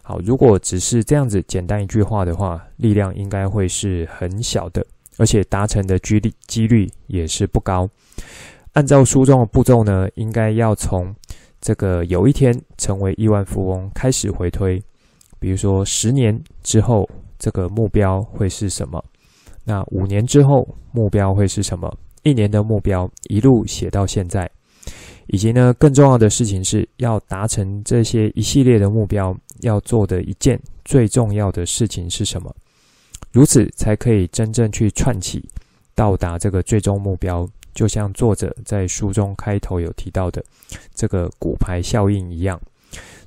[0.04, 4.86] 好，如果只是这样子简单一句话的话，力量应该会是很小的，
[5.18, 7.90] 而且达成的几率几率也是不高。
[8.74, 11.16] 按照书中的步骤呢，应该要从
[11.60, 14.80] 这个有一天成为亿万富翁开始回推。
[15.40, 19.04] 比如说，十年之后这个目标会是什么？
[19.64, 21.92] 那五年之后目标会是什么？
[22.22, 24.50] 一年的目标一路写到现在，
[25.28, 32.56] 以及呢，更重要的事情是要达成这些一系列的目标，要做的一件最重要的事情是什么？
[33.32, 35.44] 如此才可以真正去串起
[35.94, 37.48] 到达这个最终目标。
[37.74, 40.44] 就像作者在书中开头有提到的
[40.94, 42.60] 这个骨牌效应一样，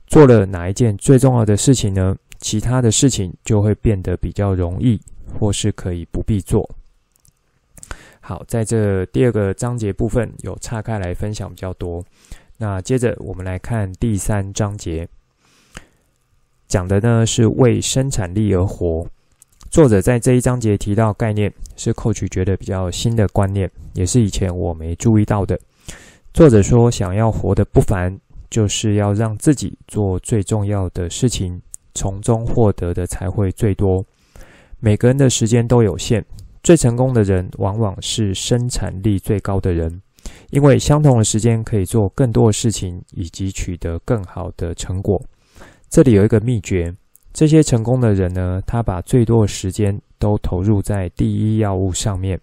[0.07, 2.17] 做了哪一件最重要的事情呢？
[2.41, 4.99] 其他的事情就会变得比较容易。
[5.39, 6.67] 或是可以不必做。
[8.29, 12.05] 好，在这第二个章节部分有岔开来分享比较多。
[12.59, 15.09] 那接着我们来看第三章节，
[16.67, 19.07] 讲的呢是为生产力而活。
[19.71, 25.59] 作者在这一章节提到概念，是 Coach 觉得比较新的观念，也是以前我没注意到的。
[26.35, 28.15] 作者说，想要活得不凡，
[28.51, 31.59] 就是要让自己做最重要的事情，
[31.95, 34.05] 从中获得的才会最多。
[34.81, 36.23] 每个人的时间都有限，
[36.69, 40.03] 最成功的人往往是生产力最高的人，
[40.51, 45.19] 因为相同的时间可以做更多的事情，以及取得更好的成果。
[45.89, 46.95] 这里有一个秘诀：
[47.33, 52.39] 这些成功的人呢，他把最多的时间都投入在第一要务上面，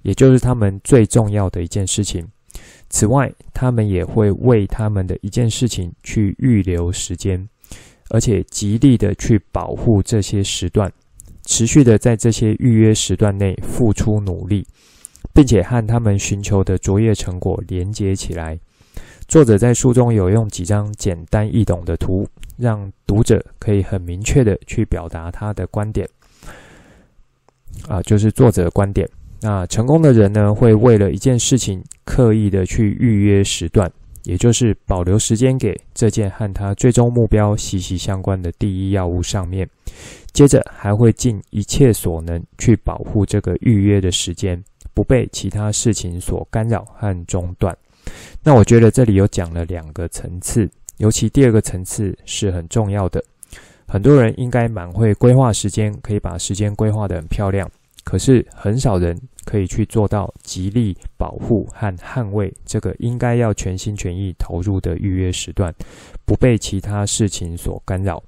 [0.00, 2.26] 也就是他们最重要的一件事情。
[2.88, 7.46] 此外，他们也会为他们的一件事情去预留时间，
[8.08, 10.90] 而且极力的去保护这些时段。
[11.46, 14.66] 持续的在这些预约时段内付出努力，
[15.32, 18.58] 并且和他们寻求的卓越成果连接起来。
[19.28, 22.28] 作者在书中有用几张简单易懂的图，
[22.58, 26.06] 让读者可以很明确的去表达他的观点。
[27.88, 29.08] 啊，就是作者的观点。
[29.40, 33.90] 那成功的人呢，会为了一件事情刻意的去预约时段，
[34.24, 39.68] 也就是保留时间给这件和他最终目标息息相关的第一要务上面。
[40.36, 47.74] 接着还会尽一切所能去保护这个预约的时间，不被其他事情所干扰和中断。
[48.42, 53.24] 那我觉得这里有讲了两个层次，尤其第二个层次是很重要的。
[53.88, 57.66] 很多人应该蛮会规划时间，可以把时间规划得很漂亮，
[58.04, 65.74] 可是很少人可以去做到极力保护和捍卫这个应该要全心全意投入的预约时段，
[66.26, 68.22] 不被其他事情所干扰。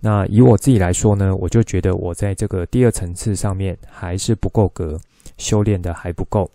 [0.00, 4.98] 那以我自己来说呢，我就觉得我在这个第二层次上面还是不够格，
[5.36, 6.50] 修炼的还不够。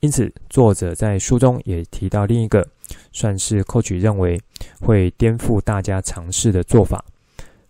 [0.00, 2.66] 因此，作者在书中也提到另一个，
[3.12, 4.38] 算是 Coach 认为
[4.80, 7.04] 会颠覆大家尝试的做法。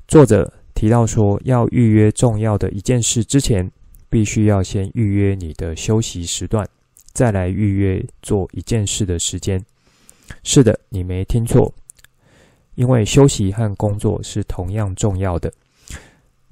[0.09, 3.71] 作者提到说，要预约重要的一件事之前，
[4.11, 6.69] 必须要先预约你的休息时段，
[7.13, 9.65] 再来预约做一件事的时间。
[10.43, 11.73] 是的，你没听错。
[12.77, 15.53] 因为休息和工作是同样重要的。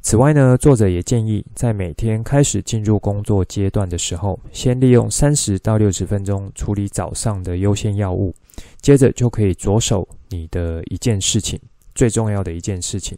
[0.02, 8.34] 此外呢，作者也建议在每天开始进入工作阶段的时候，先利用三十到六十分钟处理早上的优先要务，
[8.82, 11.58] 接着就可以着手你的一件事情，
[11.94, 13.16] 最重要的一件事情。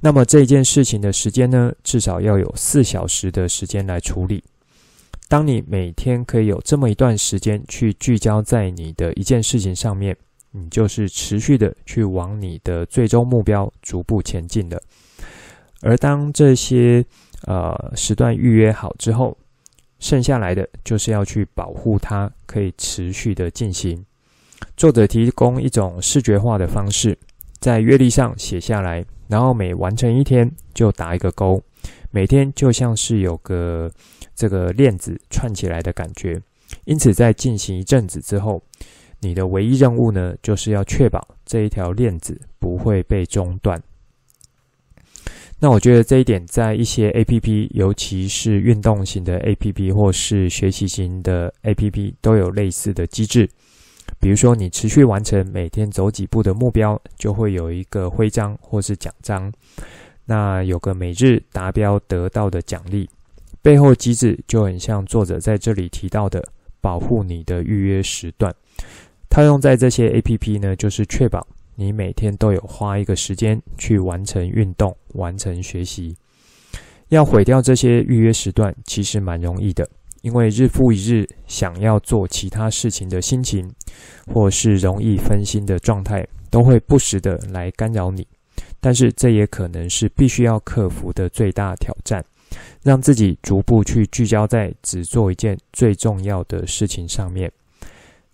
[0.00, 4.44] 那么这一件事情的时间呢，至少要有四小时的时间来处理。
[5.28, 10.14] 当你每天可以有这么一段时间去聚焦在你的一件事情上面，
[10.52, 14.80] 你就是持续的去往你的最终目标逐步前进的。
[15.80, 17.04] 而当这些
[17.46, 19.36] 呃时段预约好之后，
[19.98, 24.04] 剩下来的就是要去保护它，可以持续的进行。
[24.76, 27.18] 作者提供一种视觉化的方式，
[27.58, 29.04] 在月历上写下来。
[29.28, 31.58] 然后每完成一天就打一个勾，
[32.10, 33.90] 每天就像是有个
[34.34, 36.38] 这个链子串起来的感觉。
[36.84, 38.62] 因此，在进行一阵子之后，
[39.22, 43.80] 你的唯一任务呢，就是要确保这一条链子不会被中断。
[45.60, 53.48] 那我觉得这一点在一些 APP，尤其是运动型的 APP 或是学习型的 APP，都有类似的机制。
[54.18, 59.52] 比如说，你持续完成每天走几步的目标，就会有一个徽章或是奖章。
[60.24, 63.08] 那有个每日达标得到的奖励，
[63.62, 66.44] 背后机制就很像作者在这里提到的
[66.80, 68.52] 保护你的预约时段。
[69.32, 71.40] 套用在这些 APP 呢，就是确保
[71.74, 76.14] 你每天都有花一个时间去完成运动、完成学习。
[77.08, 79.88] 要毁掉这些预约时段，其实蛮容易的。
[80.20, 83.66] 因为日复一日想要做其他事情的心情，
[84.26, 88.28] 或是容易分心的状态，都会不时的来干扰你。
[88.80, 92.22] 但是这也可能是必须要克服的最大挑战，
[92.82, 97.50] 让自己逐步去聚焦在只做一件最重要的事情上面。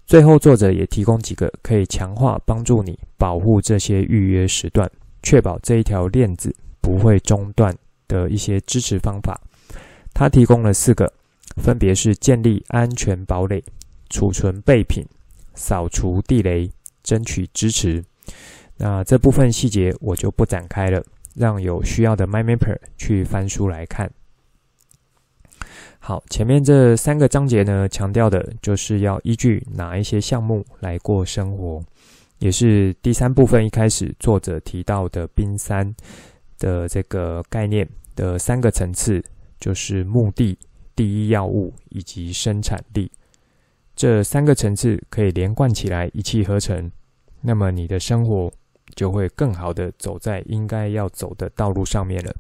[0.08, 4.90] 最后，作者也提供几个可以强化帮助你保护这些预约时段，
[5.22, 7.76] 确保这一条链子不会中断
[8.08, 9.38] 的一些支持方法。
[10.14, 11.12] 他提供了四个。
[11.56, 13.62] 分别是建立安全堡垒、
[14.10, 15.04] 储存备品、
[15.54, 16.70] 扫除地雷、
[17.02, 18.04] 争取支持。
[18.76, 21.02] 那这部分细节我就不展开了，
[21.34, 24.08] 让有需要的 MyMapper 去翻书来看。
[26.08, 31.82] 好，前面这三个章节呢，强调的就是要依据哪一些项目来过生活，
[32.38, 35.94] 也是第三部分一开始作者提到的冰山
[36.58, 37.86] 的这个概念
[38.16, 39.22] 的三个层次，
[39.60, 40.58] 就是目的。
[40.96, 43.12] 第一要务以及生产力
[43.94, 46.90] 这三个层次可以连贯起来，一气呵成，
[47.42, 48.50] 那么你的生活
[48.94, 52.34] 就会更好的走在应该要走的道路上面了。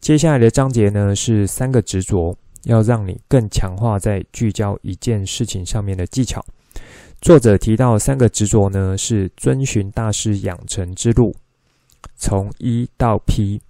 [0.00, 2.36] 接下来的章节呢，是三个执着，
[2.66, 6.44] 要让你更强化在聚焦一件事情上面的技巧。
[7.20, 11.34] 作者提到三个执着呢，是遵循大师养成之路，
[12.14, 13.60] 从一到 P，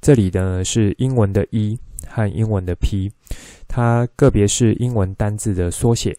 [0.00, 1.78] 这里呢是英文的一。
[2.08, 3.10] 和英文的 P，
[3.66, 6.16] 它个别是英文单字的缩写，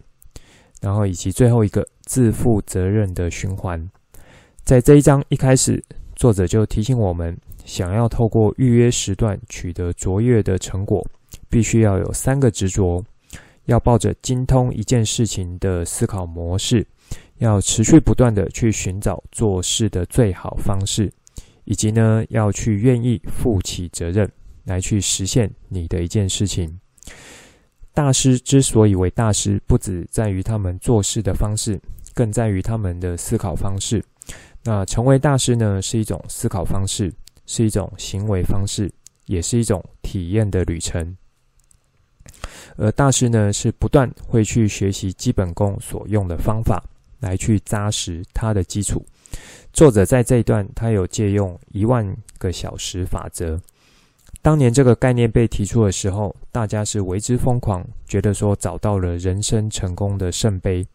[0.82, 3.89] 然后以及最后一个自负责任的循环。
[4.65, 5.82] 在这一章一开始，
[6.13, 11.01] 作者就提醒我们，想要透过预约时段取得卓越的成果，
[11.49, 13.03] 必须要有三个执着：
[13.65, 16.85] 要抱着精通一件事情的思考模式，
[17.37, 21.11] 要持续不断的去寻找做事的最好方式，
[21.65, 24.29] 以及呢，要去愿意负起责任。
[24.67, 26.77] 来去实现你的一件事情。
[27.93, 31.79] 大师之所以为大师，不只在于他们做事的方式，
[32.13, 34.03] 更在于他们的思考方式。
[34.65, 37.09] 那成为大师呢，是一种思考方式，
[37.45, 38.91] 是一种行为方式，
[39.27, 41.15] 也是一种体验的旅程。
[42.78, 46.84] 而大师呢，是不断会去学习基本功所用的方法，
[47.19, 49.05] 来去扎实他的基础。
[49.73, 53.59] 作者在这一段，他有借用一万个小时法则。
[54.41, 60.86] 当年这个概念被提出的时候，大家是为之疯狂，觉得说找到了人生成功的圣杯。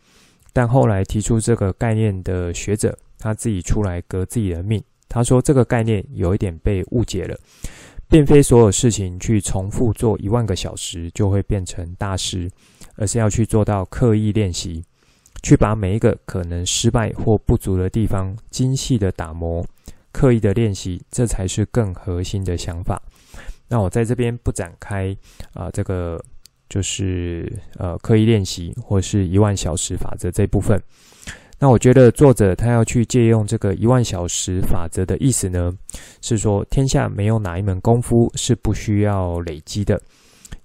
[0.52, 4.82] 但后来提出这个概念的学者，他自己出来革自己的命。
[5.08, 7.38] 他说这个概念有一点被误解了，
[8.12, 12.46] 并非所有事情去重复做一万个小时就会变成大师，
[12.96, 14.84] 而是要去做到刻意练习，
[15.42, 19.64] 去把每一个可能失败或不足的地方精细的打磨，
[20.12, 23.00] 刻意的练习，这才是更核心的想法。
[23.66, 25.16] 那我在这边不展开
[25.54, 26.22] 啊、这个
[26.68, 30.78] 就是呃刻意练习或是一万小时法则这部分。
[31.62, 35.72] 那我觉得作者他要去借用这个一万小时法则的意思呢，
[36.20, 40.02] 是说天下没有哪一门功夫是不需要累积的。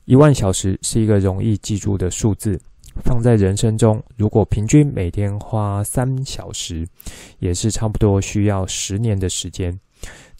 [0.05, 2.59] 一万小时是一个容易记住的数字，
[3.03, 6.83] 放在人生中，如果平均每天花三小时，
[7.37, 9.79] 也是差不多需要十年的时间。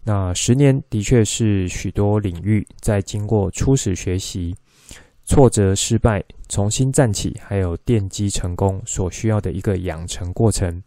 [0.04, 4.52] 那十年的确是许多领域在经过初始学习、
[5.24, 10.82] 挫折、失败、重新站起，还有奠基成功所需要的一个养成过程。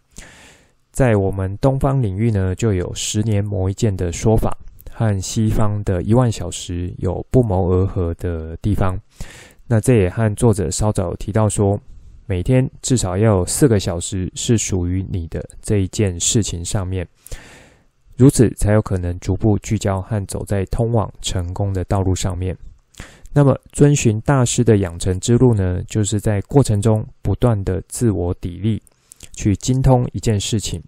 [0.91, 4.57] 在我们东方领域呢，就有十年磨一剑的说法，
[4.91, 8.99] 和西方的一万小时有不谋而合的地方。
[9.67, 11.79] 那这也和作者稍早提到说，
[12.25, 17.07] 每天至少要有四个小时是属于你的这一件事情上面。
[18.17, 22.55] 如此才有可能逐步聚焦和走在通往成功的道路上面。
[23.33, 28.79] 那么，遵循大师的养成之路呢，就是在过程中不断的自我砥砺，
[29.33, 30.83] 去精通一件事情。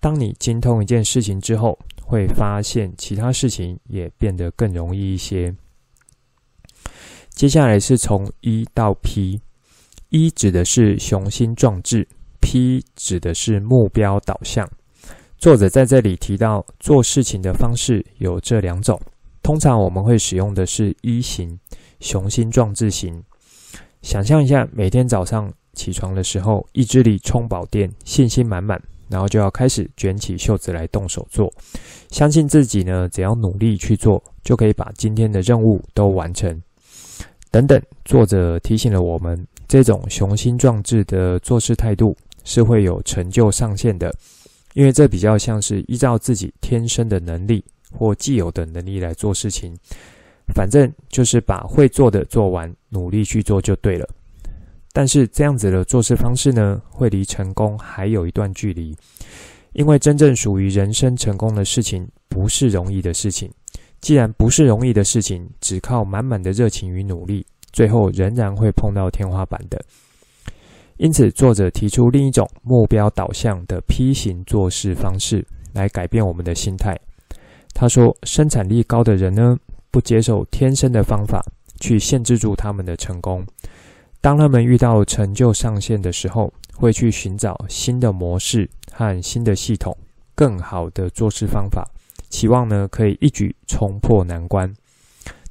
[0.00, 5.54] 当你精通一件事情之后，会发现其他事情也变得更容易一些。
[7.30, 9.40] 接下来是从一到 P，
[10.08, 12.06] 一指的是雄心壮志
[12.40, 14.66] ，P 指的是目标导向。
[15.36, 18.98] 作者在这里提到，做事情的方式有这两种。
[19.44, 21.60] 通常我们会使用的是一型，
[22.00, 23.22] 雄心壮志型。
[24.00, 31.52] 想象一下，每天早上起床的时候，意志力充饱电，信心满满，然后就要开始卷起袖子来动手做。
[32.10, 36.58] 相信自己呢，只要努力去做，就可以把今天的任务都完成。
[37.50, 44.10] 等等，作者提醒了我们，这种雄心壮志的做事态度是会有成就上限的。
[44.72, 47.62] 因为这比较像是依照自己天生的能力
[47.96, 49.74] 或既有的能力来做事情，
[50.54, 54.08] 反正就是把会做的做完，努力去做就对了。
[54.92, 58.96] 但是这样子的做事方式呢，会离成功还有一段距离，
[59.72, 63.50] 因为真正属于人生成功的事情，不是容易的事情。
[64.00, 69.82] 既然不是容易的事情，只靠满满的热情与努力，最后仍然会碰到天花板的。
[70.98, 76.96] 因此，作者提出另一种目标导向的 P 型做事方式，来改变我们的心态。
[77.74, 79.58] 他说，生产力高的人呢，
[79.90, 81.44] 不接受天生的方法
[81.80, 83.44] 去限制住他们的成功。
[84.20, 89.94] 当他们遇到成就上限的时候，会去寻找新的模式和新的系统，
[90.34, 91.84] 更好的做事方法，
[92.30, 94.72] 期望呢可以一举冲破难关。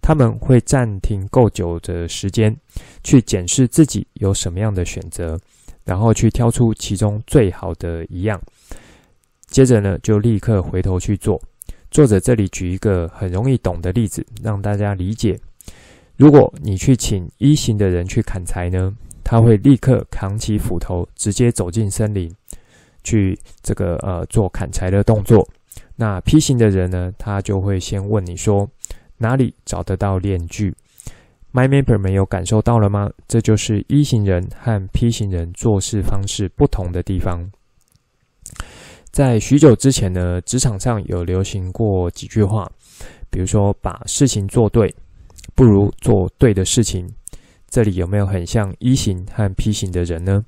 [0.02, 2.56] 他们会暂停够久的时间，
[3.04, 5.40] 去检视自己有什么样的选择，
[5.86, 8.42] 然后去挑出其中最好的一样，
[9.48, 11.40] 接着呢，就立刻回头去做。
[11.94, 15.40] 作者这里举一个很容易懂的例子，让大家理解：
[16.18, 18.92] 如果你去请一型的人去砍柴呢，
[19.24, 22.34] 他会立刻扛起斧头，直接走进森林，
[23.04, 25.48] 去这个呃做砍柴的动作。
[25.96, 28.68] 那 P 型的人呢，他就会先问你说，
[29.20, 30.74] 哪里找得到链锯
[31.54, 33.12] ？MyMapper 没有感受到了吗？
[33.28, 37.48] 这就是一型人和 P 型人做事方式不同的地方。
[39.14, 42.68] 在许久之前呢，职场上有流行过几句话，
[43.30, 44.92] 比如说把事情做对，
[45.54, 47.08] 不如做对的事情。
[47.70, 50.44] 这里有没有很像一型和 P 型的人呢？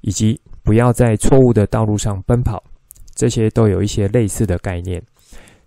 [0.00, 2.64] 以及不要在错误的道路上奔跑，
[3.14, 5.02] 这些都有一些类似的概念。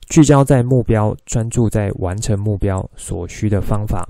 [0.09, 4.09] 聚焦在目标，专注在完成目标所需的方法，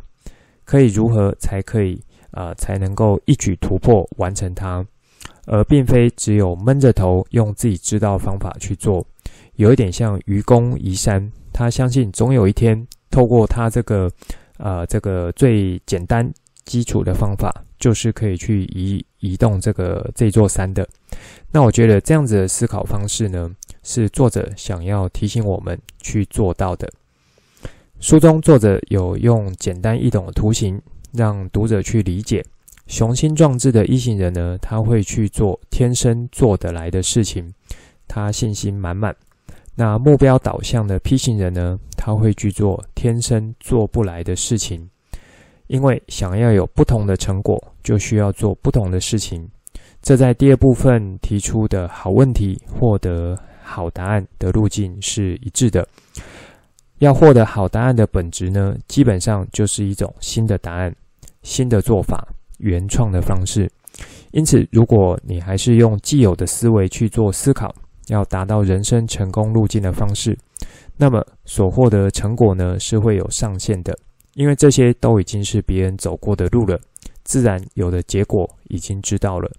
[0.63, 2.01] 可以如何才可以
[2.31, 4.85] 呃才能够一举突破完成它，
[5.45, 9.05] 而并非只有闷着头用自己知道方法去做，
[9.55, 14.09] 有一点像愚公移山，他相信总有一天透过他这个
[14.57, 16.31] 呃这个最简单
[16.65, 20.87] 基础的方法，就是可以去移移动这个这座山的。
[21.51, 23.51] 那我觉得这样子的思考方式呢，
[23.83, 26.91] 是作者想要提醒我们去做到的。
[27.99, 32.43] 书中作者有用简单易懂的图形，让读者去理解。
[32.87, 37.53] 雄心壮志的一型人呢，他会去做天生做得来的事情，
[38.07, 39.15] 他信心满满。
[39.75, 44.87] 那目标导向的 P 型人呢，他会去做天生做不来的事情。
[45.67, 49.49] 因为想要有不同的成果，就需要做不同的事情。
[50.01, 55.87] 这在第二部分提出的好问题获得好答案的路径是一致的。
[56.99, 60.93] 要获得好答案的本质呢，基本上就是一种新的答案、
[61.41, 62.27] 新的做法、
[62.63, 63.69] 原创的方式。
[64.31, 67.73] 因此，如果你还是用既有的思维去做思考，
[68.07, 70.35] 要达到人生成功路径的方式，
[70.97, 73.95] 那么所获得成果呢，是会有上限的。
[74.33, 76.79] 因为这些都已经是别人走过的路了，
[77.23, 79.51] 自然有的结果已经知道了。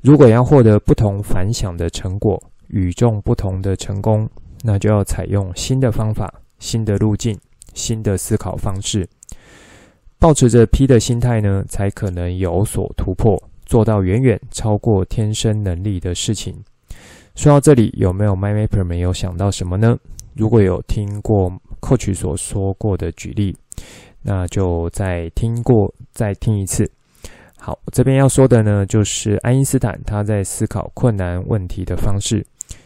[0.00, 4.28] 如果要获得不同凡响的成果，与众不同的成功，
[4.62, 7.36] 那就要采用新的方法、新的路径、
[7.74, 9.04] 新的思考方式。
[10.24, 16.56] 抱持着 P 的心态呢，才可能有所突破，做到远远超过天生能力的事情。
[17.34, 19.98] 说到这里，有没有 MyMapper 没有想到什么呢？
[20.32, 23.54] 如果有听过 Coach 所说过的举例，
[24.22, 26.90] 那就再听过，再听一次。
[27.58, 32.42] 好，这边要说的呢，就是爱因斯坦他在思考困难问题的方式，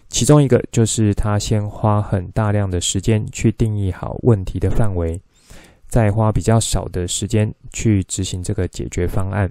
[0.09, 5.21] 其中一个就是他先花很大量的时间去定义好问题的范围，
[5.89, 9.51] 再花比较少的时间去执行这个解决方案。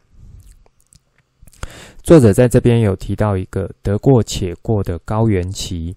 [2.01, 5.95] 作者在这边有提到一个得过且过的高原期，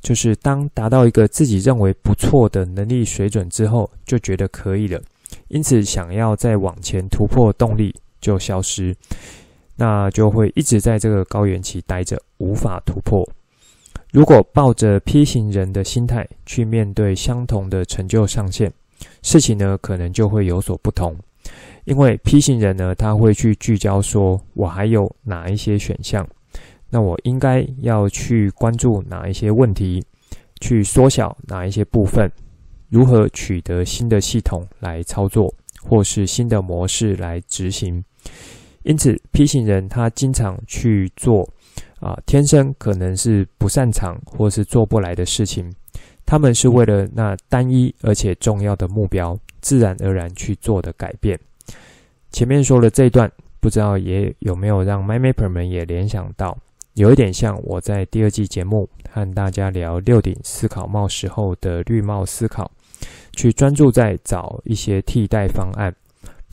[0.00, 5.00] 就是当达到一个自己认为不错的能力水准之后，就觉得可以了，
[5.48, 7.94] 因此想要再往前突破动力。
[8.20, 8.92] 就消失，
[9.76, 13.24] 那就会一直在这个高原期待着，无法突破。
[14.10, 18.72] 如果抱着 P 型人的心态去面对相同的成就上限，
[19.22, 21.16] 事情呢可能就会有所不同。
[21.84, 26.26] 因为 P 型人呢，他会去聚焦说，我还有哪一些选项，
[26.90, 30.04] 那我应该要去关注哪一些问题，
[30.60, 32.30] 去缩小哪一些部分，
[32.90, 35.54] 如何取得新的系统来操作。
[35.80, 38.02] 或是新的模式来执行，
[38.82, 41.48] 因此 P 型人他经常去做
[42.00, 45.72] 啊、天生可能是不擅长或是做不来的事情，
[46.28, 51.40] 他们是为了那单一而且重要的目标，自然而然去做的改变。
[52.30, 56.54] 前面说了这一段，不知道也有没有让 MyMapper 们也联想到，
[56.92, 62.70] 有一点像我在第二季节目和大家聊六顶思考帽时候的绿帽思考。
[63.32, 65.94] 去专注在找一些替代方案。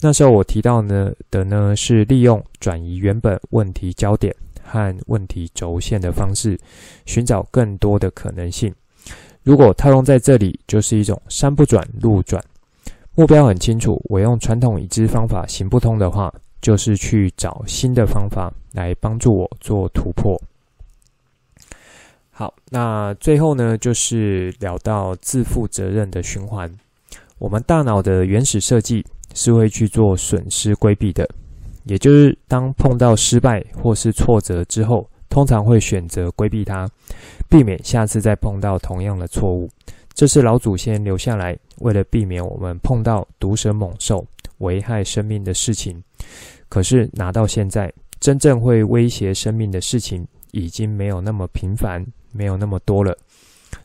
[0.01, 6.55] 那时候我提到呢的呢是利用转移原本问题焦点和问题轴线的方式，
[7.07, 8.71] 寻找更多的可能性。
[9.45, 12.43] 如果套用在这里，就是一种山不转路转。
[13.13, 20.35] 目标很清楚，我用传统已知方法行不通的话，就是去找新的方法来帮助我做突破。
[22.31, 26.67] 好，那最后呢，就是聊到自负责任的循环。
[27.37, 31.29] 我们大脑的原始设计是会去做损失规避的，
[31.83, 36.89] 也就是当碰到失败或是挫折之后，通常会选择规避它，
[37.49, 39.69] 避免下次再碰到同样的错误。
[40.13, 44.25] 这是老祖先留下来，为了避免我们碰到毒蛇猛兽
[44.59, 46.01] 危害生命的事情。
[46.69, 52.05] 可是拿到现在，真正会威胁生命的事情已经没有那么频繁。
[52.31, 53.17] 没有那么多了，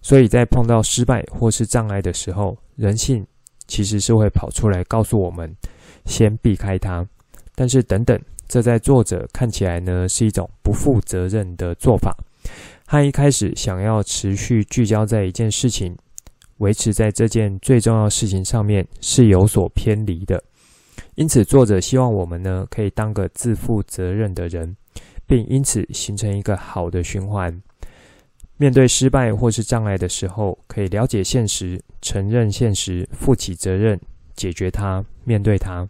[0.02, 3.26] 所以在碰到失败或是障碍的时候，人性
[3.66, 5.52] 其实是会跑出来告诉我们，
[6.04, 7.04] 先避开它。
[7.56, 8.20] 但是等等，
[8.50, 12.12] 这在作者看起来呢，是一种不负责任的做法。
[12.84, 15.96] 他一开始想要持续聚焦在一件事情，
[16.58, 20.42] 维持在这件最重要事情上面，是有所偏离的。
[21.14, 24.76] 因此，作者希望我们呢，可以当个自负责任的人，
[25.28, 27.56] 并因此形成一个好的循环。
[28.56, 33.96] 面对失败或是障碍的时候，可以了解现实，承认现实，负起责任，
[34.34, 35.88] 解决它，面对它。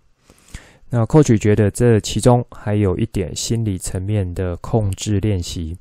[0.91, 5.77] 那 Coach 觉得这其中还有一点心理层面的控制练习。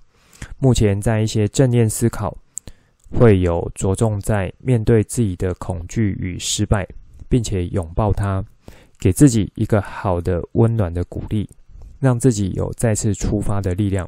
[0.60, 2.38] 目前在一些正念思考，
[3.12, 6.88] 会有着重在面对自己的恐惧与失败，
[7.28, 8.46] 并且拥抱它，
[9.00, 11.50] 给自己一个好的温暖的鼓励。
[12.00, 14.08] 让自己有再次出发的力量，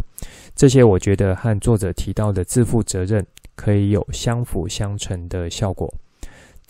[0.56, 5.94] 这些我觉得和作者提到的自负责任可以有相辅相成的效果。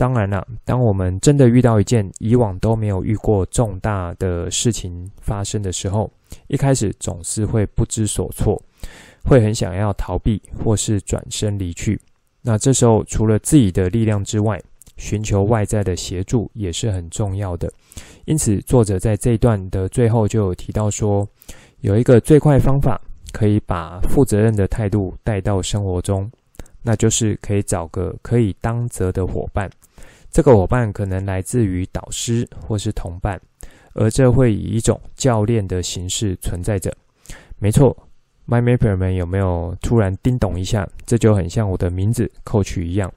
[0.02, 6.12] 当然了，当我们真的遇到一件以往都没有遇过重大的事情发生的时候，
[6.48, 8.60] 一开始总是会不知所措，
[9.24, 12.02] 会很想要逃避或是转身离去。
[12.42, 14.60] 那这时候除了自己的力量之外，
[14.98, 17.72] 寻求外在的协助也是很重要的。
[18.26, 21.28] 因此，作者在这一段的最后就有提到说，
[21.82, 23.00] 有一个最快方法
[23.32, 26.28] 可以把负责任的态度带到生活中，
[26.82, 29.70] 那就是可以找个可以当责的伙伴。
[30.32, 33.40] 这个伙伴可能来自于导师或是同伴，
[33.94, 36.92] 而这会以一种教练的形式存在着。
[37.60, 37.96] 没错
[38.48, 40.88] ，MyMapper 们有没有突然叮咚一下？
[41.06, 43.12] 这就很像我的名字 Coach 一样。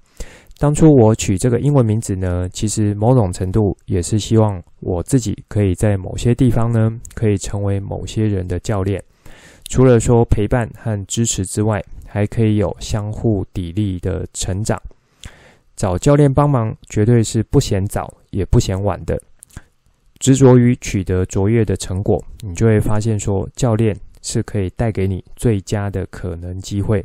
[0.58, 9.02] 当初我取这个英文名字呢，其实某种程度也是希望我自己可以在某些地方呢，可以成为某些人的教练。
[9.68, 14.80] 除了说陪伴和支持之外，还可以有相互砥砺的成长。
[15.76, 19.20] 找教练帮忙绝对是不嫌早也不嫌晚的。
[20.20, 27.04] 执着于取得卓越的成果，你就会发现说，教练是可以带给你最佳的可能机会。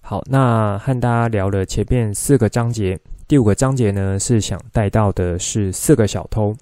[0.00, 2.98] 好，那和大家聊了前面四个章节，
[3.28, 6.56] 第五个章节呢，是想带到的是四个小偷。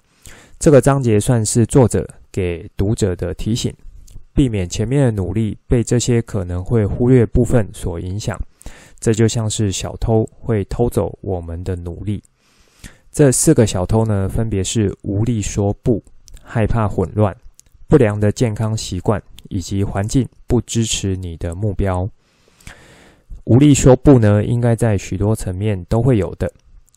[0.59, 3.73] 这个章节算是作者给读者的提醒，
[4.33, 8.39] 避免前面的努力被这些可能会忽略部分所影响。
[9.03, 12.23] 这就像是小偷会偷走我们的努力。
[13.11, 16.01] 这四个小偷呢，分别是无力说不、
[16.41, 17.35] 害怕混乱、
[17.85, 22.09] 不良的健康习惯以及环境不支持你的目标。
[23.43, 26.49] 无力说不呢，应该在许多层面都会有的，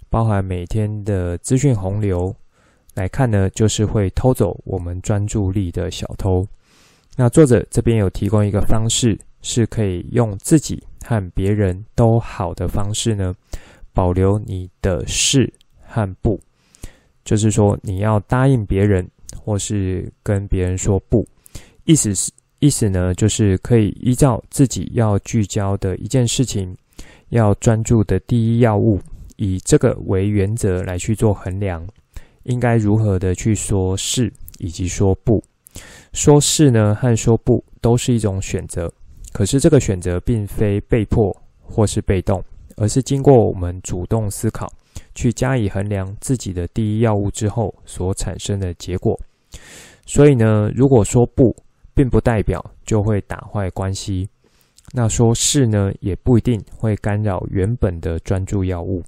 [0.09, 2.33] 包含每天的资讯洪流
[2.95, 6.47] 来看呢，就是会偷走我们专注力的小偷。
[7.17, 13.35] 那作者这边有提供一个方式，是可以用自己和别人都好的方式呢，
[13.93, 16.41] 保留你的是和不，
[17.25, 19.09] 就是说你要答应别人，
[19.39, 21.27] 或是跟别人说不，
[21.85, 22.31] 意思是。
[22.59, 26.75] 意思呢，就是可以依照自己要聚焦的一件事情，
[27.29, 28.99] 要专注的第一要务，
[29.37, 31.87] 以这个为原则来去做衡量，
[32.45, 35.41] 应该如何的去说是以及说不。
[36.15, 38.91] 说是呢和说不都是一种选择，
[39.37, 41.31] 可是这个选择并非被迫
[41.63, 42.43] 或是被动，
[42.79, 44.67] 而是经过我们主动思考，
[45.15, 49.15] 去加以衡量自己的第一要务之后所产生的结果。
[50.07, 51.55] 所以呢，如果说不，
[51.93, 54.27] 并不代表就会打坏关系，
[54.95, 59.03] 那说是呢，也不一定会干扰原本的专注要务，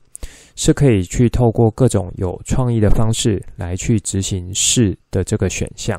[0.56, 5.98] 是可以去透过各种有创意的方式来去执行是的这个选项，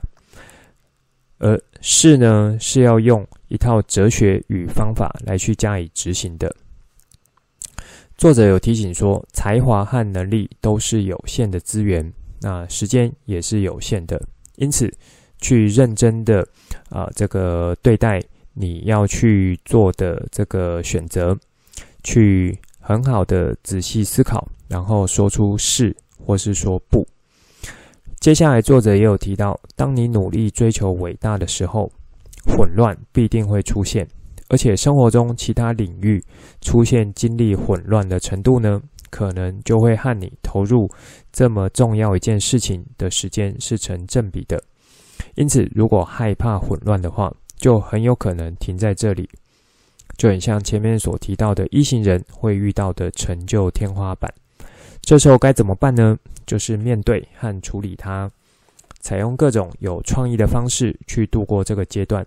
[1.39, 6.55] 而是呢，是要用一套哲学与方法来去加以执行的。
[8.17, 14.21] 作者有提醒说，才华和能力都是有限的资源，那时间也是有限的，
[14.55, 14.89] 因此。
[15.41, 16.45] 去认真的
[16.89, 18.21] 啊、这个对待
[18.53, 21.33] 你要去做的这个选择，
[22.03, 25.95] 去很好的仔细思考，然后说出是
[26.25, 27.07] 或是说不。
[28.19, 31.89] 接下来作者也有提到，当你努力追求伟大的时候，
[32.45, 34.07] 混乱必定会出现，
[34.49, 36.23] 而且生活中其他领域
[36.61, 40.89] 出现精力混乱的程度呢，可能就会和你投入
[41.31, 44.61] 这么重要一件事情的时间是成正比的。
[45.35, 49.29] 因此，如果害怕混乱的话，就很有可能停在这里，
[50.17, 54.33] 就很像前面所提到的一行人会遇到的成就天花板。
[55.01, 56.17] 这时候该怎么办呢？
[56.45, 58.29] 就是面对和处理它，
[58.99, 62.25] 采用各种有创意的方式去度过这个阶段。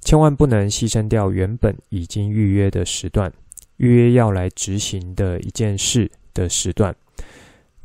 [0.00, 3.32] 千万不能牺牲掉原本已经预约的时段，
[3.78, 6.94] 预约要来执行的一件事的时段。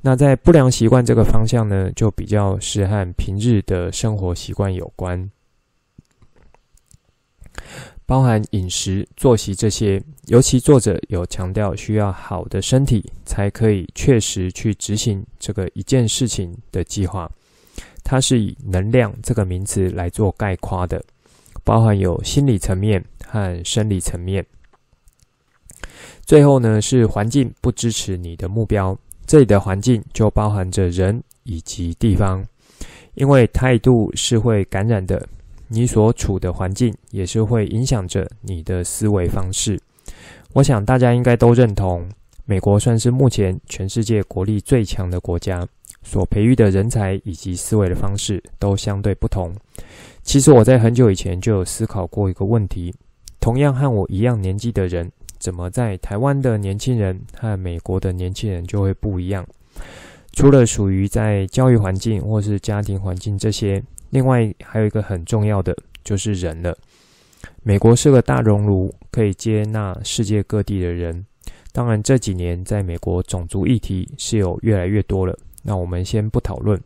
[0.01, 5.31] 那在不良习惯这个方向呢，就比较是和平日的生活习惯有关，
[8.05, 10.01] 包含饮食、作息这些。
[10.27, 17.29] 尤其作者有强调，需要好的身体才可以确实去执行这个一件事情的计划。
[18.03, 21.03] 它是以能量这个名词来做概括的，
[21.63, 24.45] 包含有心理层面和生理层面。
[26.25, 28.97] 最后呢，是环境不支持你的目标。
[29.25, 32.45] 这里的环境就包含着人以及地方，
[33.15, 35.25] 因为态度是会感染的，
[35.69, 39.79] 你所处的环境也是会影响着你的思维方式。
[40.51, 42.07] 我想大家应该都认同，
[42.45, 45.65] 美国算是目前全世界国力最强的国家，
[46.03, 49.53] 所培育的人才以及思维的方式都相对不同。
[50.21, 52.93] 其实我在很久以前就有思考过一个问题，
[53.39, 55.11] 同样和我一样年纪的人。
[55.39, 59.45] 怎么在台湾的年轻人和美国的年轻人就会不一样？
[60.31, 66.73] 除了属于在教育环境或是家庭环境这些，另外还有一个很重要的就是人了。
[67.61, 71.25] 美国是个大熔炉，可以接纳世界各地的人。
[71.73, 75.37] 当然这几年在美国种族议题是有越来越多了。
[75.63, 76.79] 那我们先不讨论。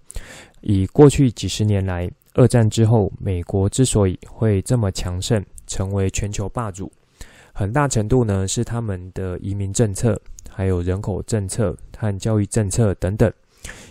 [0.62, 6.90] 以过去几十年来，二战之后，美国之所以会这么强盛，成为全球霸主。
[7.52, 10.20] 很大程度呢，是他们的移民政策，
[10.50, 13.32] 还有人口政策和教育政策等等。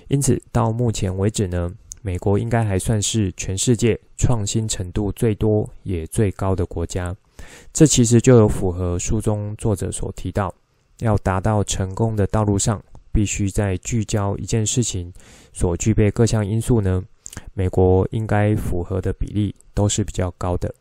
[0.09, 7.14] 因此，到目前为止呢，美国应该还算是全世界创新程度最多也最高的国家。
[7.72, 10.55] 这其实就有符合书中作者所提到，
[11.01, 12.80] 要达到成功的道路上，
[13.16, 15.10] 必须在聚焦一件事情
[15.54, 17.02] 所具备各项因素呢，
[17.54, 20.74] 美国应该符合的比例都是比较高的。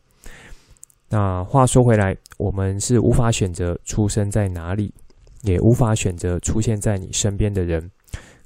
[1.08, 4.92] 那话说回来，我们是无法选择出生在哪里，
[5.44, 7.90] 也无法选择出现在你身边的人。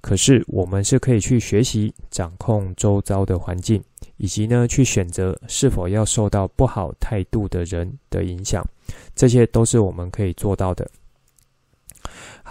[0.00, 3.82] 可是，我们是可以去学习掌控周遭的环境，
[4.18, 8.64] 以及呢，去选择是否要受到不好态度的人的影响。
[9.16, 10.88] 这些都是我们可以做到的。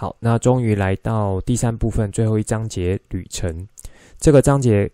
[0.00, 3.68] 好，那终于来到第三部分，最后一章节旅程。
[4.18, 4.90] 这个章节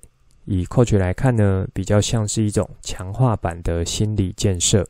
[0.46, 4.84] 以扩取来看呢，比较像是一种强化版的心理建设。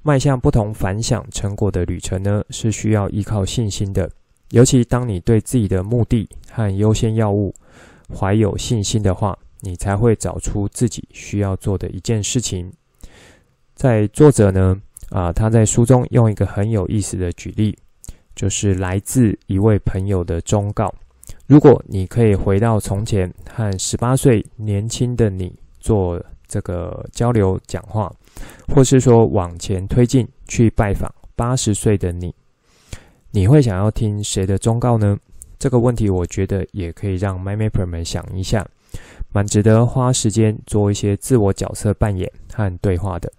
[0.00, 4.10] 迈向不同反响成果的旅程呢，是需要依靠信心的。
[4.52, 7.54] 尤其当你对自己的目的和优先要务
[8.08, 12.72] 怀有信心的话，你才会找出自己需要做的一件事情。
[13.74, 14.80] 在作者呢，
[15.10, 17.76] 啊，他在书中用一个很有意思的举例，
[18.40, 20.90] 就是来自一位朋友的忠告：
[21.46, 26.18] 如果你可以回到从前，和十八岁年轻的你做
[26.48, 28.10] 这个交流讲话，
[28.74, 32.34] 或是说往前推进去拜访八十岁的你。
[33.30, 35.18] 你会想要听谁的忠告呢？
[35.58, 38.66] 这个问题，我觉得也可以让 MyMapper 们想一下，
[39.34, 43.30] 蛮值得花时间做一些自我角色扮演和对话的。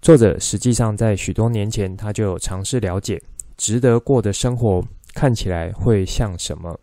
[0.00, 3.20] 作者实际上在许多年前，他就有尝试了解
[3.58, 4.82] 值得过的生活
[5.14, 6.74] 看起来会像什么，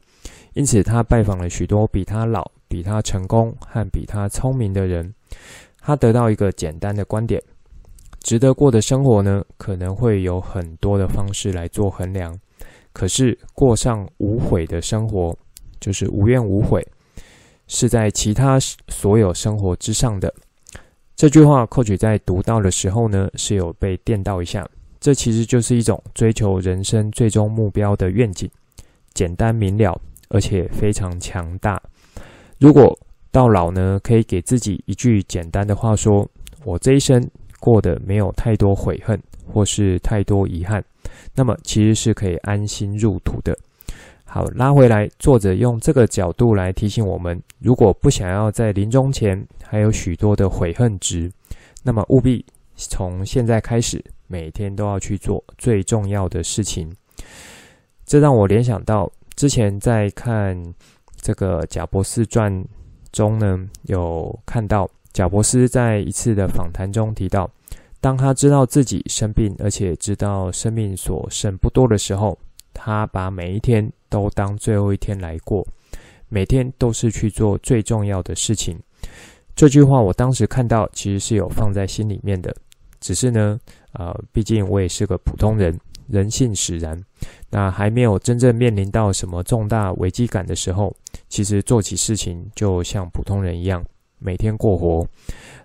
[0.53, 5.11] 因此他拜访了许多比他老、比他成功和比他聪明的人，
[5.79, 7.41] 他得到一个简单的观点。
[8.19, 12.37] 值得过的生活呢，可能会有很多的方式来做衡量。
[12.91, 15.37] 可是过上无悔的生活，
[15.79, 16.85] 就是无怨无悔，
[17.67, 18.57] 是在其他
[18.89, 20.33] 所有生活之上的。
[21.15, 24.67] 这句话，Coach 在读到的时候呢，是有被电到一下。
[25.05, 28.49] 这其实就是一种追求人生最终目标的愿景，
[29.13, 29.95] 简单明了，
[30.29, 31.79] 而且非常强大。
[32.57, 32.97] 如果
[33.31, 36.27] 到老呢，可以给自己一句简单的话说
[36.65, 37.23] ：“我这一生。”
[37.61, 40.83] 过得没有太多悔恨或是太多遗憾，
[41.35, 43.55] 那么其实是可以安心入土的。
[44.23, 51.31] 好，拉回来，作者用这个角度来提醒我们：如果不想要在临终前还有许多的悔恨值，
[51.83, 52.43] 那么务必
[52.75, 56.91] 从现在开始，每天都要去做最重要的事情。
[58.05, 60.55] 这让我联想到之前在看
[61.17, 62.63] 这个贾伯斯传
[63.11, 64.89] 中呢，有看到。
[65.13, 67.49] 贾伯斯在一次的访谈中提到，
[68.01, 72.37] 当他知道自己生病，而且知道生命所剩不多的时候，
[72.73, 75.65] 他把每一天都当最后一天来过，
[76.27, 78.77] 每天都是去做最重要的事情。
[79.55, 82.53] 这句话我当时看到，其实是有放在心里面的。
[82.99, 83.57] 只是呢，
[83.97, 85.77] 呃，毕竟我也是个普通人，
[86.07, 86.99] 人性使然，
[87.49, 90.95] 那还没有真正面临到什么重大危机感的时候，
[91.29, 93.83] 其实做起事情就像普通人一样。
[94.17, 95.05] 每天过活，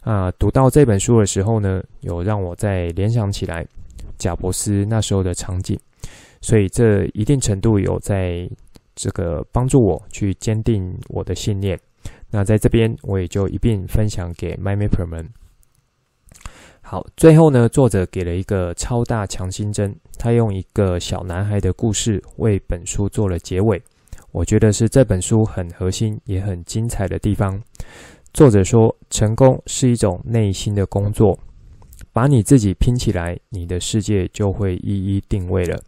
[0.00, 3.64] 啊，读到这本书的时候呢，有让我再联想起来
[4.18, 5.78] 贾伯斯那时候的场景，
[6.42, 8.48] 所以这一定程度有在
[8.96, 11.78] 这个帮助我去坚定我的信念。
[12.30, 15.26] 那在这边我也就一并分享给 MyMapper 们。
[16.90, 23.80] 好，最后呢，作者给了一个超大强心针，他用一个小男孩的故事为本书做了结尾，
[24.32, 27.62] 我觉得是这本书很核心也很精彩的地方。
[28.34, 31.38] 作者说：“成功是一种内心的工作，
[32.12, 35.80] 把你自己拼起来，你的世界就会一一定位了。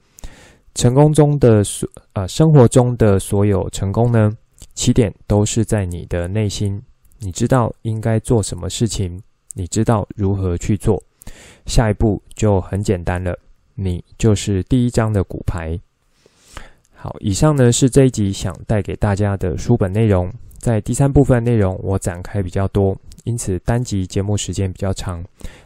[0.76, 4.30] 成功中的所，呃，生活中的所有成功呢，
[4.76, 6.80] 起点都是在你的内心。
[7.18, 9.20] 你知道应该做什么事情，
[9.54, 11.02] 你知道如何去做，
[11.66, 13.38] 下一步就很简单了。
[13.74, 15.78] 你就是第一张的骨牌。
[16.94, 20.32] 好，以上呢是这一集想带给大家的书本内容。”
[20.62, 25.20] 在第三部分内容，我展开比较多，因此单集节目时间比较长。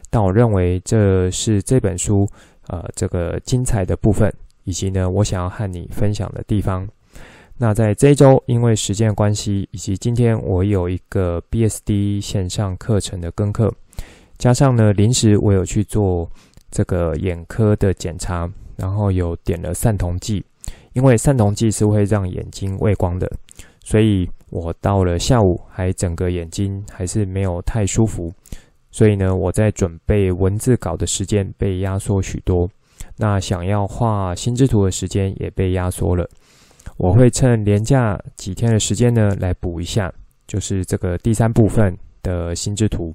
[0.09, 2.27] 但我认为这是这本书
[2.67, 4.33] 呃这个精彩的部分，
[4.63, 6.87] 以及呢我想要和你分享的地方。
[7.59, 13.73] 那在这一周，因为时间的关系，以及今天我有一个 BSD 线上课程的跟课，
[14.37, 16.29] 加上呢临时我有去做
[16.69, 20.45] 这个眼科的检查，然后有点了散瞳剂，
[20.93, 23.27] 因为散瞳剂是会让眼睛畏光的。
[23.83, 28.31] 所以我到了下午，还整个眼睛还是没有太舒服，
[28.91, 32.69] 所以呢，我在准备文字稿的时间被压缩许多，
[33.15, 36.29] 那想要画心智图的时间也被压缩了。
[36.97, 40.11] 我会趁连假几天的时间呢，来补一下，
[40.47, 43.13] 就是这个第三部分的心智图。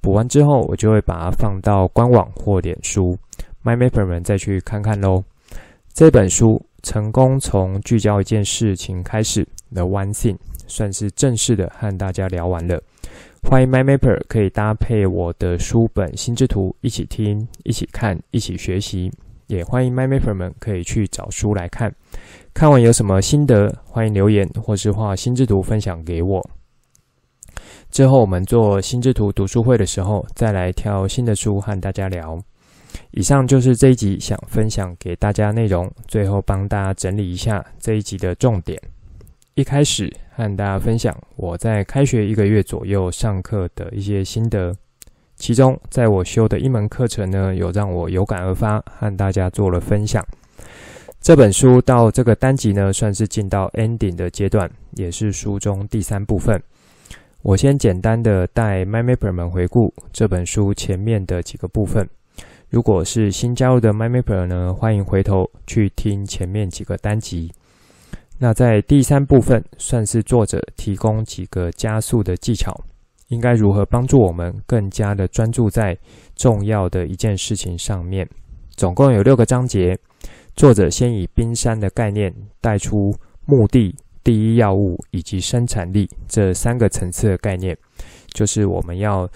[0.00, 3.18] 补完之后，我就会把它放到官网或脸书
[3.64, 5.22] ，MyMapper 们再去看看喽。
[5.92, 9.46] 这本书成功从聚焦一件事情开始。
[9.72, 10.36] The One Thing
[10.68, 12.80] 算是正式的和大家聊完了。
[13.42, 19.10] 欢迎 MyMapper 可以搭配我的书本心智图一起听、一起看、一起学习。
[19.48, 21.92] 也欢迎 MyMapper 们可以去找书来看。
[22.54, 26.40] 看完有什么心得，欢迎留言或是画心智图分享给我。
[27.90, 32.38] 之后我们做心智图读书会的时候，再来挑新的书和大家聊。
[33.10, 35.90] 以上就是这一集想分享给大家内容。
[36.06, 38.80] 最后帮大家整理一下这一集的重点。
[39.54, 44.72] 一开始和大家分享我在开学一个月左右上课的一些心得，
[45.34, 50.24] 其中在我修的一门课程呢，有让我有感而发，和大家做了分享。
[51.24, 56.62] 这本书到这个单集呢，算是进到 ending 的阶段，也是书中第三部分。
[57.40, 62.06] 我先简单的带 MyMapper 们回顾这本书前面的几个部分。
[62.68, 67.50] 如果是新加入的 MyMapper 呢，欢迎回头去听前面几个单集。
[68.36, 72.78] 那在第三部分，算是作者提供几个加速的技巧，
[73.28, 75.96] 应该如何帮助我们更加的专注在
[76.36, 78.28] 重要的一件事情上面。
[78.76, 79.98] 总共有六个章节，
[80.56, 87.76] 作者先以冰山的概念带出目的、第一要务以及生产力这三个层次的概念，
[88.32, 89.28] 就是我们要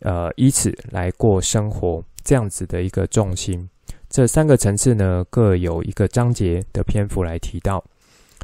[0.00, 2.02] 呃以此来过生活。
[2.24, 3.68] 这样子的一个重心，
[4.08, 7.82] 这三个层次呢，各有一个章节的篇幅来提到。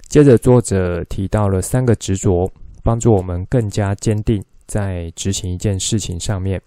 [0.08, 2.50] 接着，作者提到了三个执着，
[2.82, 6.60] 帮助我们更加坚定在执行一件事情上面。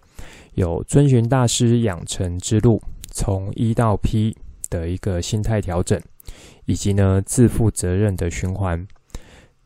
[0.53, 2.81] 有遵循大师养成之路，
[3.11, 4.33] 从一到 P
[4.71, 6.01] 的一个心态调整，
[6.65, 8.83] 以及呢自负责任的循环。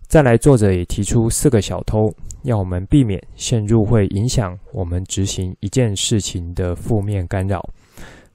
[0.07, 1.97] 再来，作者也提出四个小偷，
[2.43, 7.61] 要我们避免陷入会影响我们执行一件事情的负面干扰，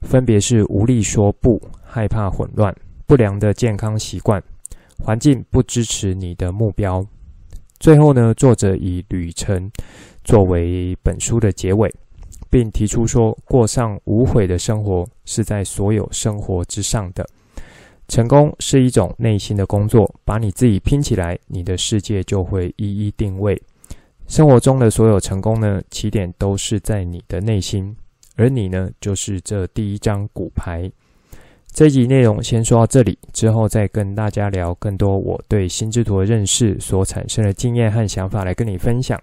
[0.01, 4.41] 分别是无力说不、害怕混乱、不良的健康习惯、
[4.99, 7.01] 环境不支持你的目标。
[7.79, 9.71] 最后呢，作者以旅程
[10.23, 11.89] 作为本书的结尾，
[12.51, 17.25] 并提出说，过上无悔的生活是在所有生活之上的。
[18.07, 23.59] 成功是一种内心的工作，把你自己拼起来，你的世界就会一一定位。
[24.27, 27.95] 生活中的所有成功呢，起点都是在你的内心，
[28.35, 30.91] 而你呢，就是这第一张骨牌。
[31.73, 39.17] 这一集内容先说到这里，之后再跟大家聊更多我对心智图的认识所产生的经验和想法来跟你分享，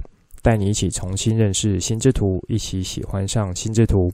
[0.49, 4.11] 带你一起重新认识心智图，一起喜欢上心智图。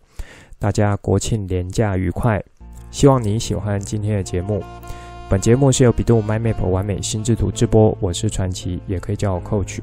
[0.59, 2.43] 大家国庆连假愉快！
[2.91, 4.61] 希望你喜欢今天的节目。
[5.30, 9.78] 本节目是由比度 My Map 完美心智图直播，我是传奇，也可以叫我 Coach。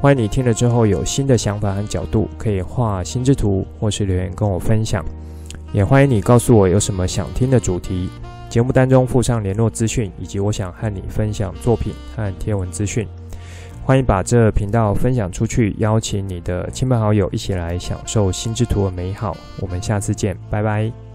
[0.00, 5.04] 欢迎你听了之后有新的想法和角度，可以画心智图或是留言跟我分享。
[5.72, 8.08] 也欢迎你告诉我有什么想听的主题。
[8.48, 13.08] 节目当中附上联络资讯，以及我想和你分享作品和贴文资讯。
[13.86, 19.36] 欢迎把这频道分享出去，邀请你的亲朋好友一起来享受心之图的美好。
[19.60, 21.05] 我们下次见，拜拜。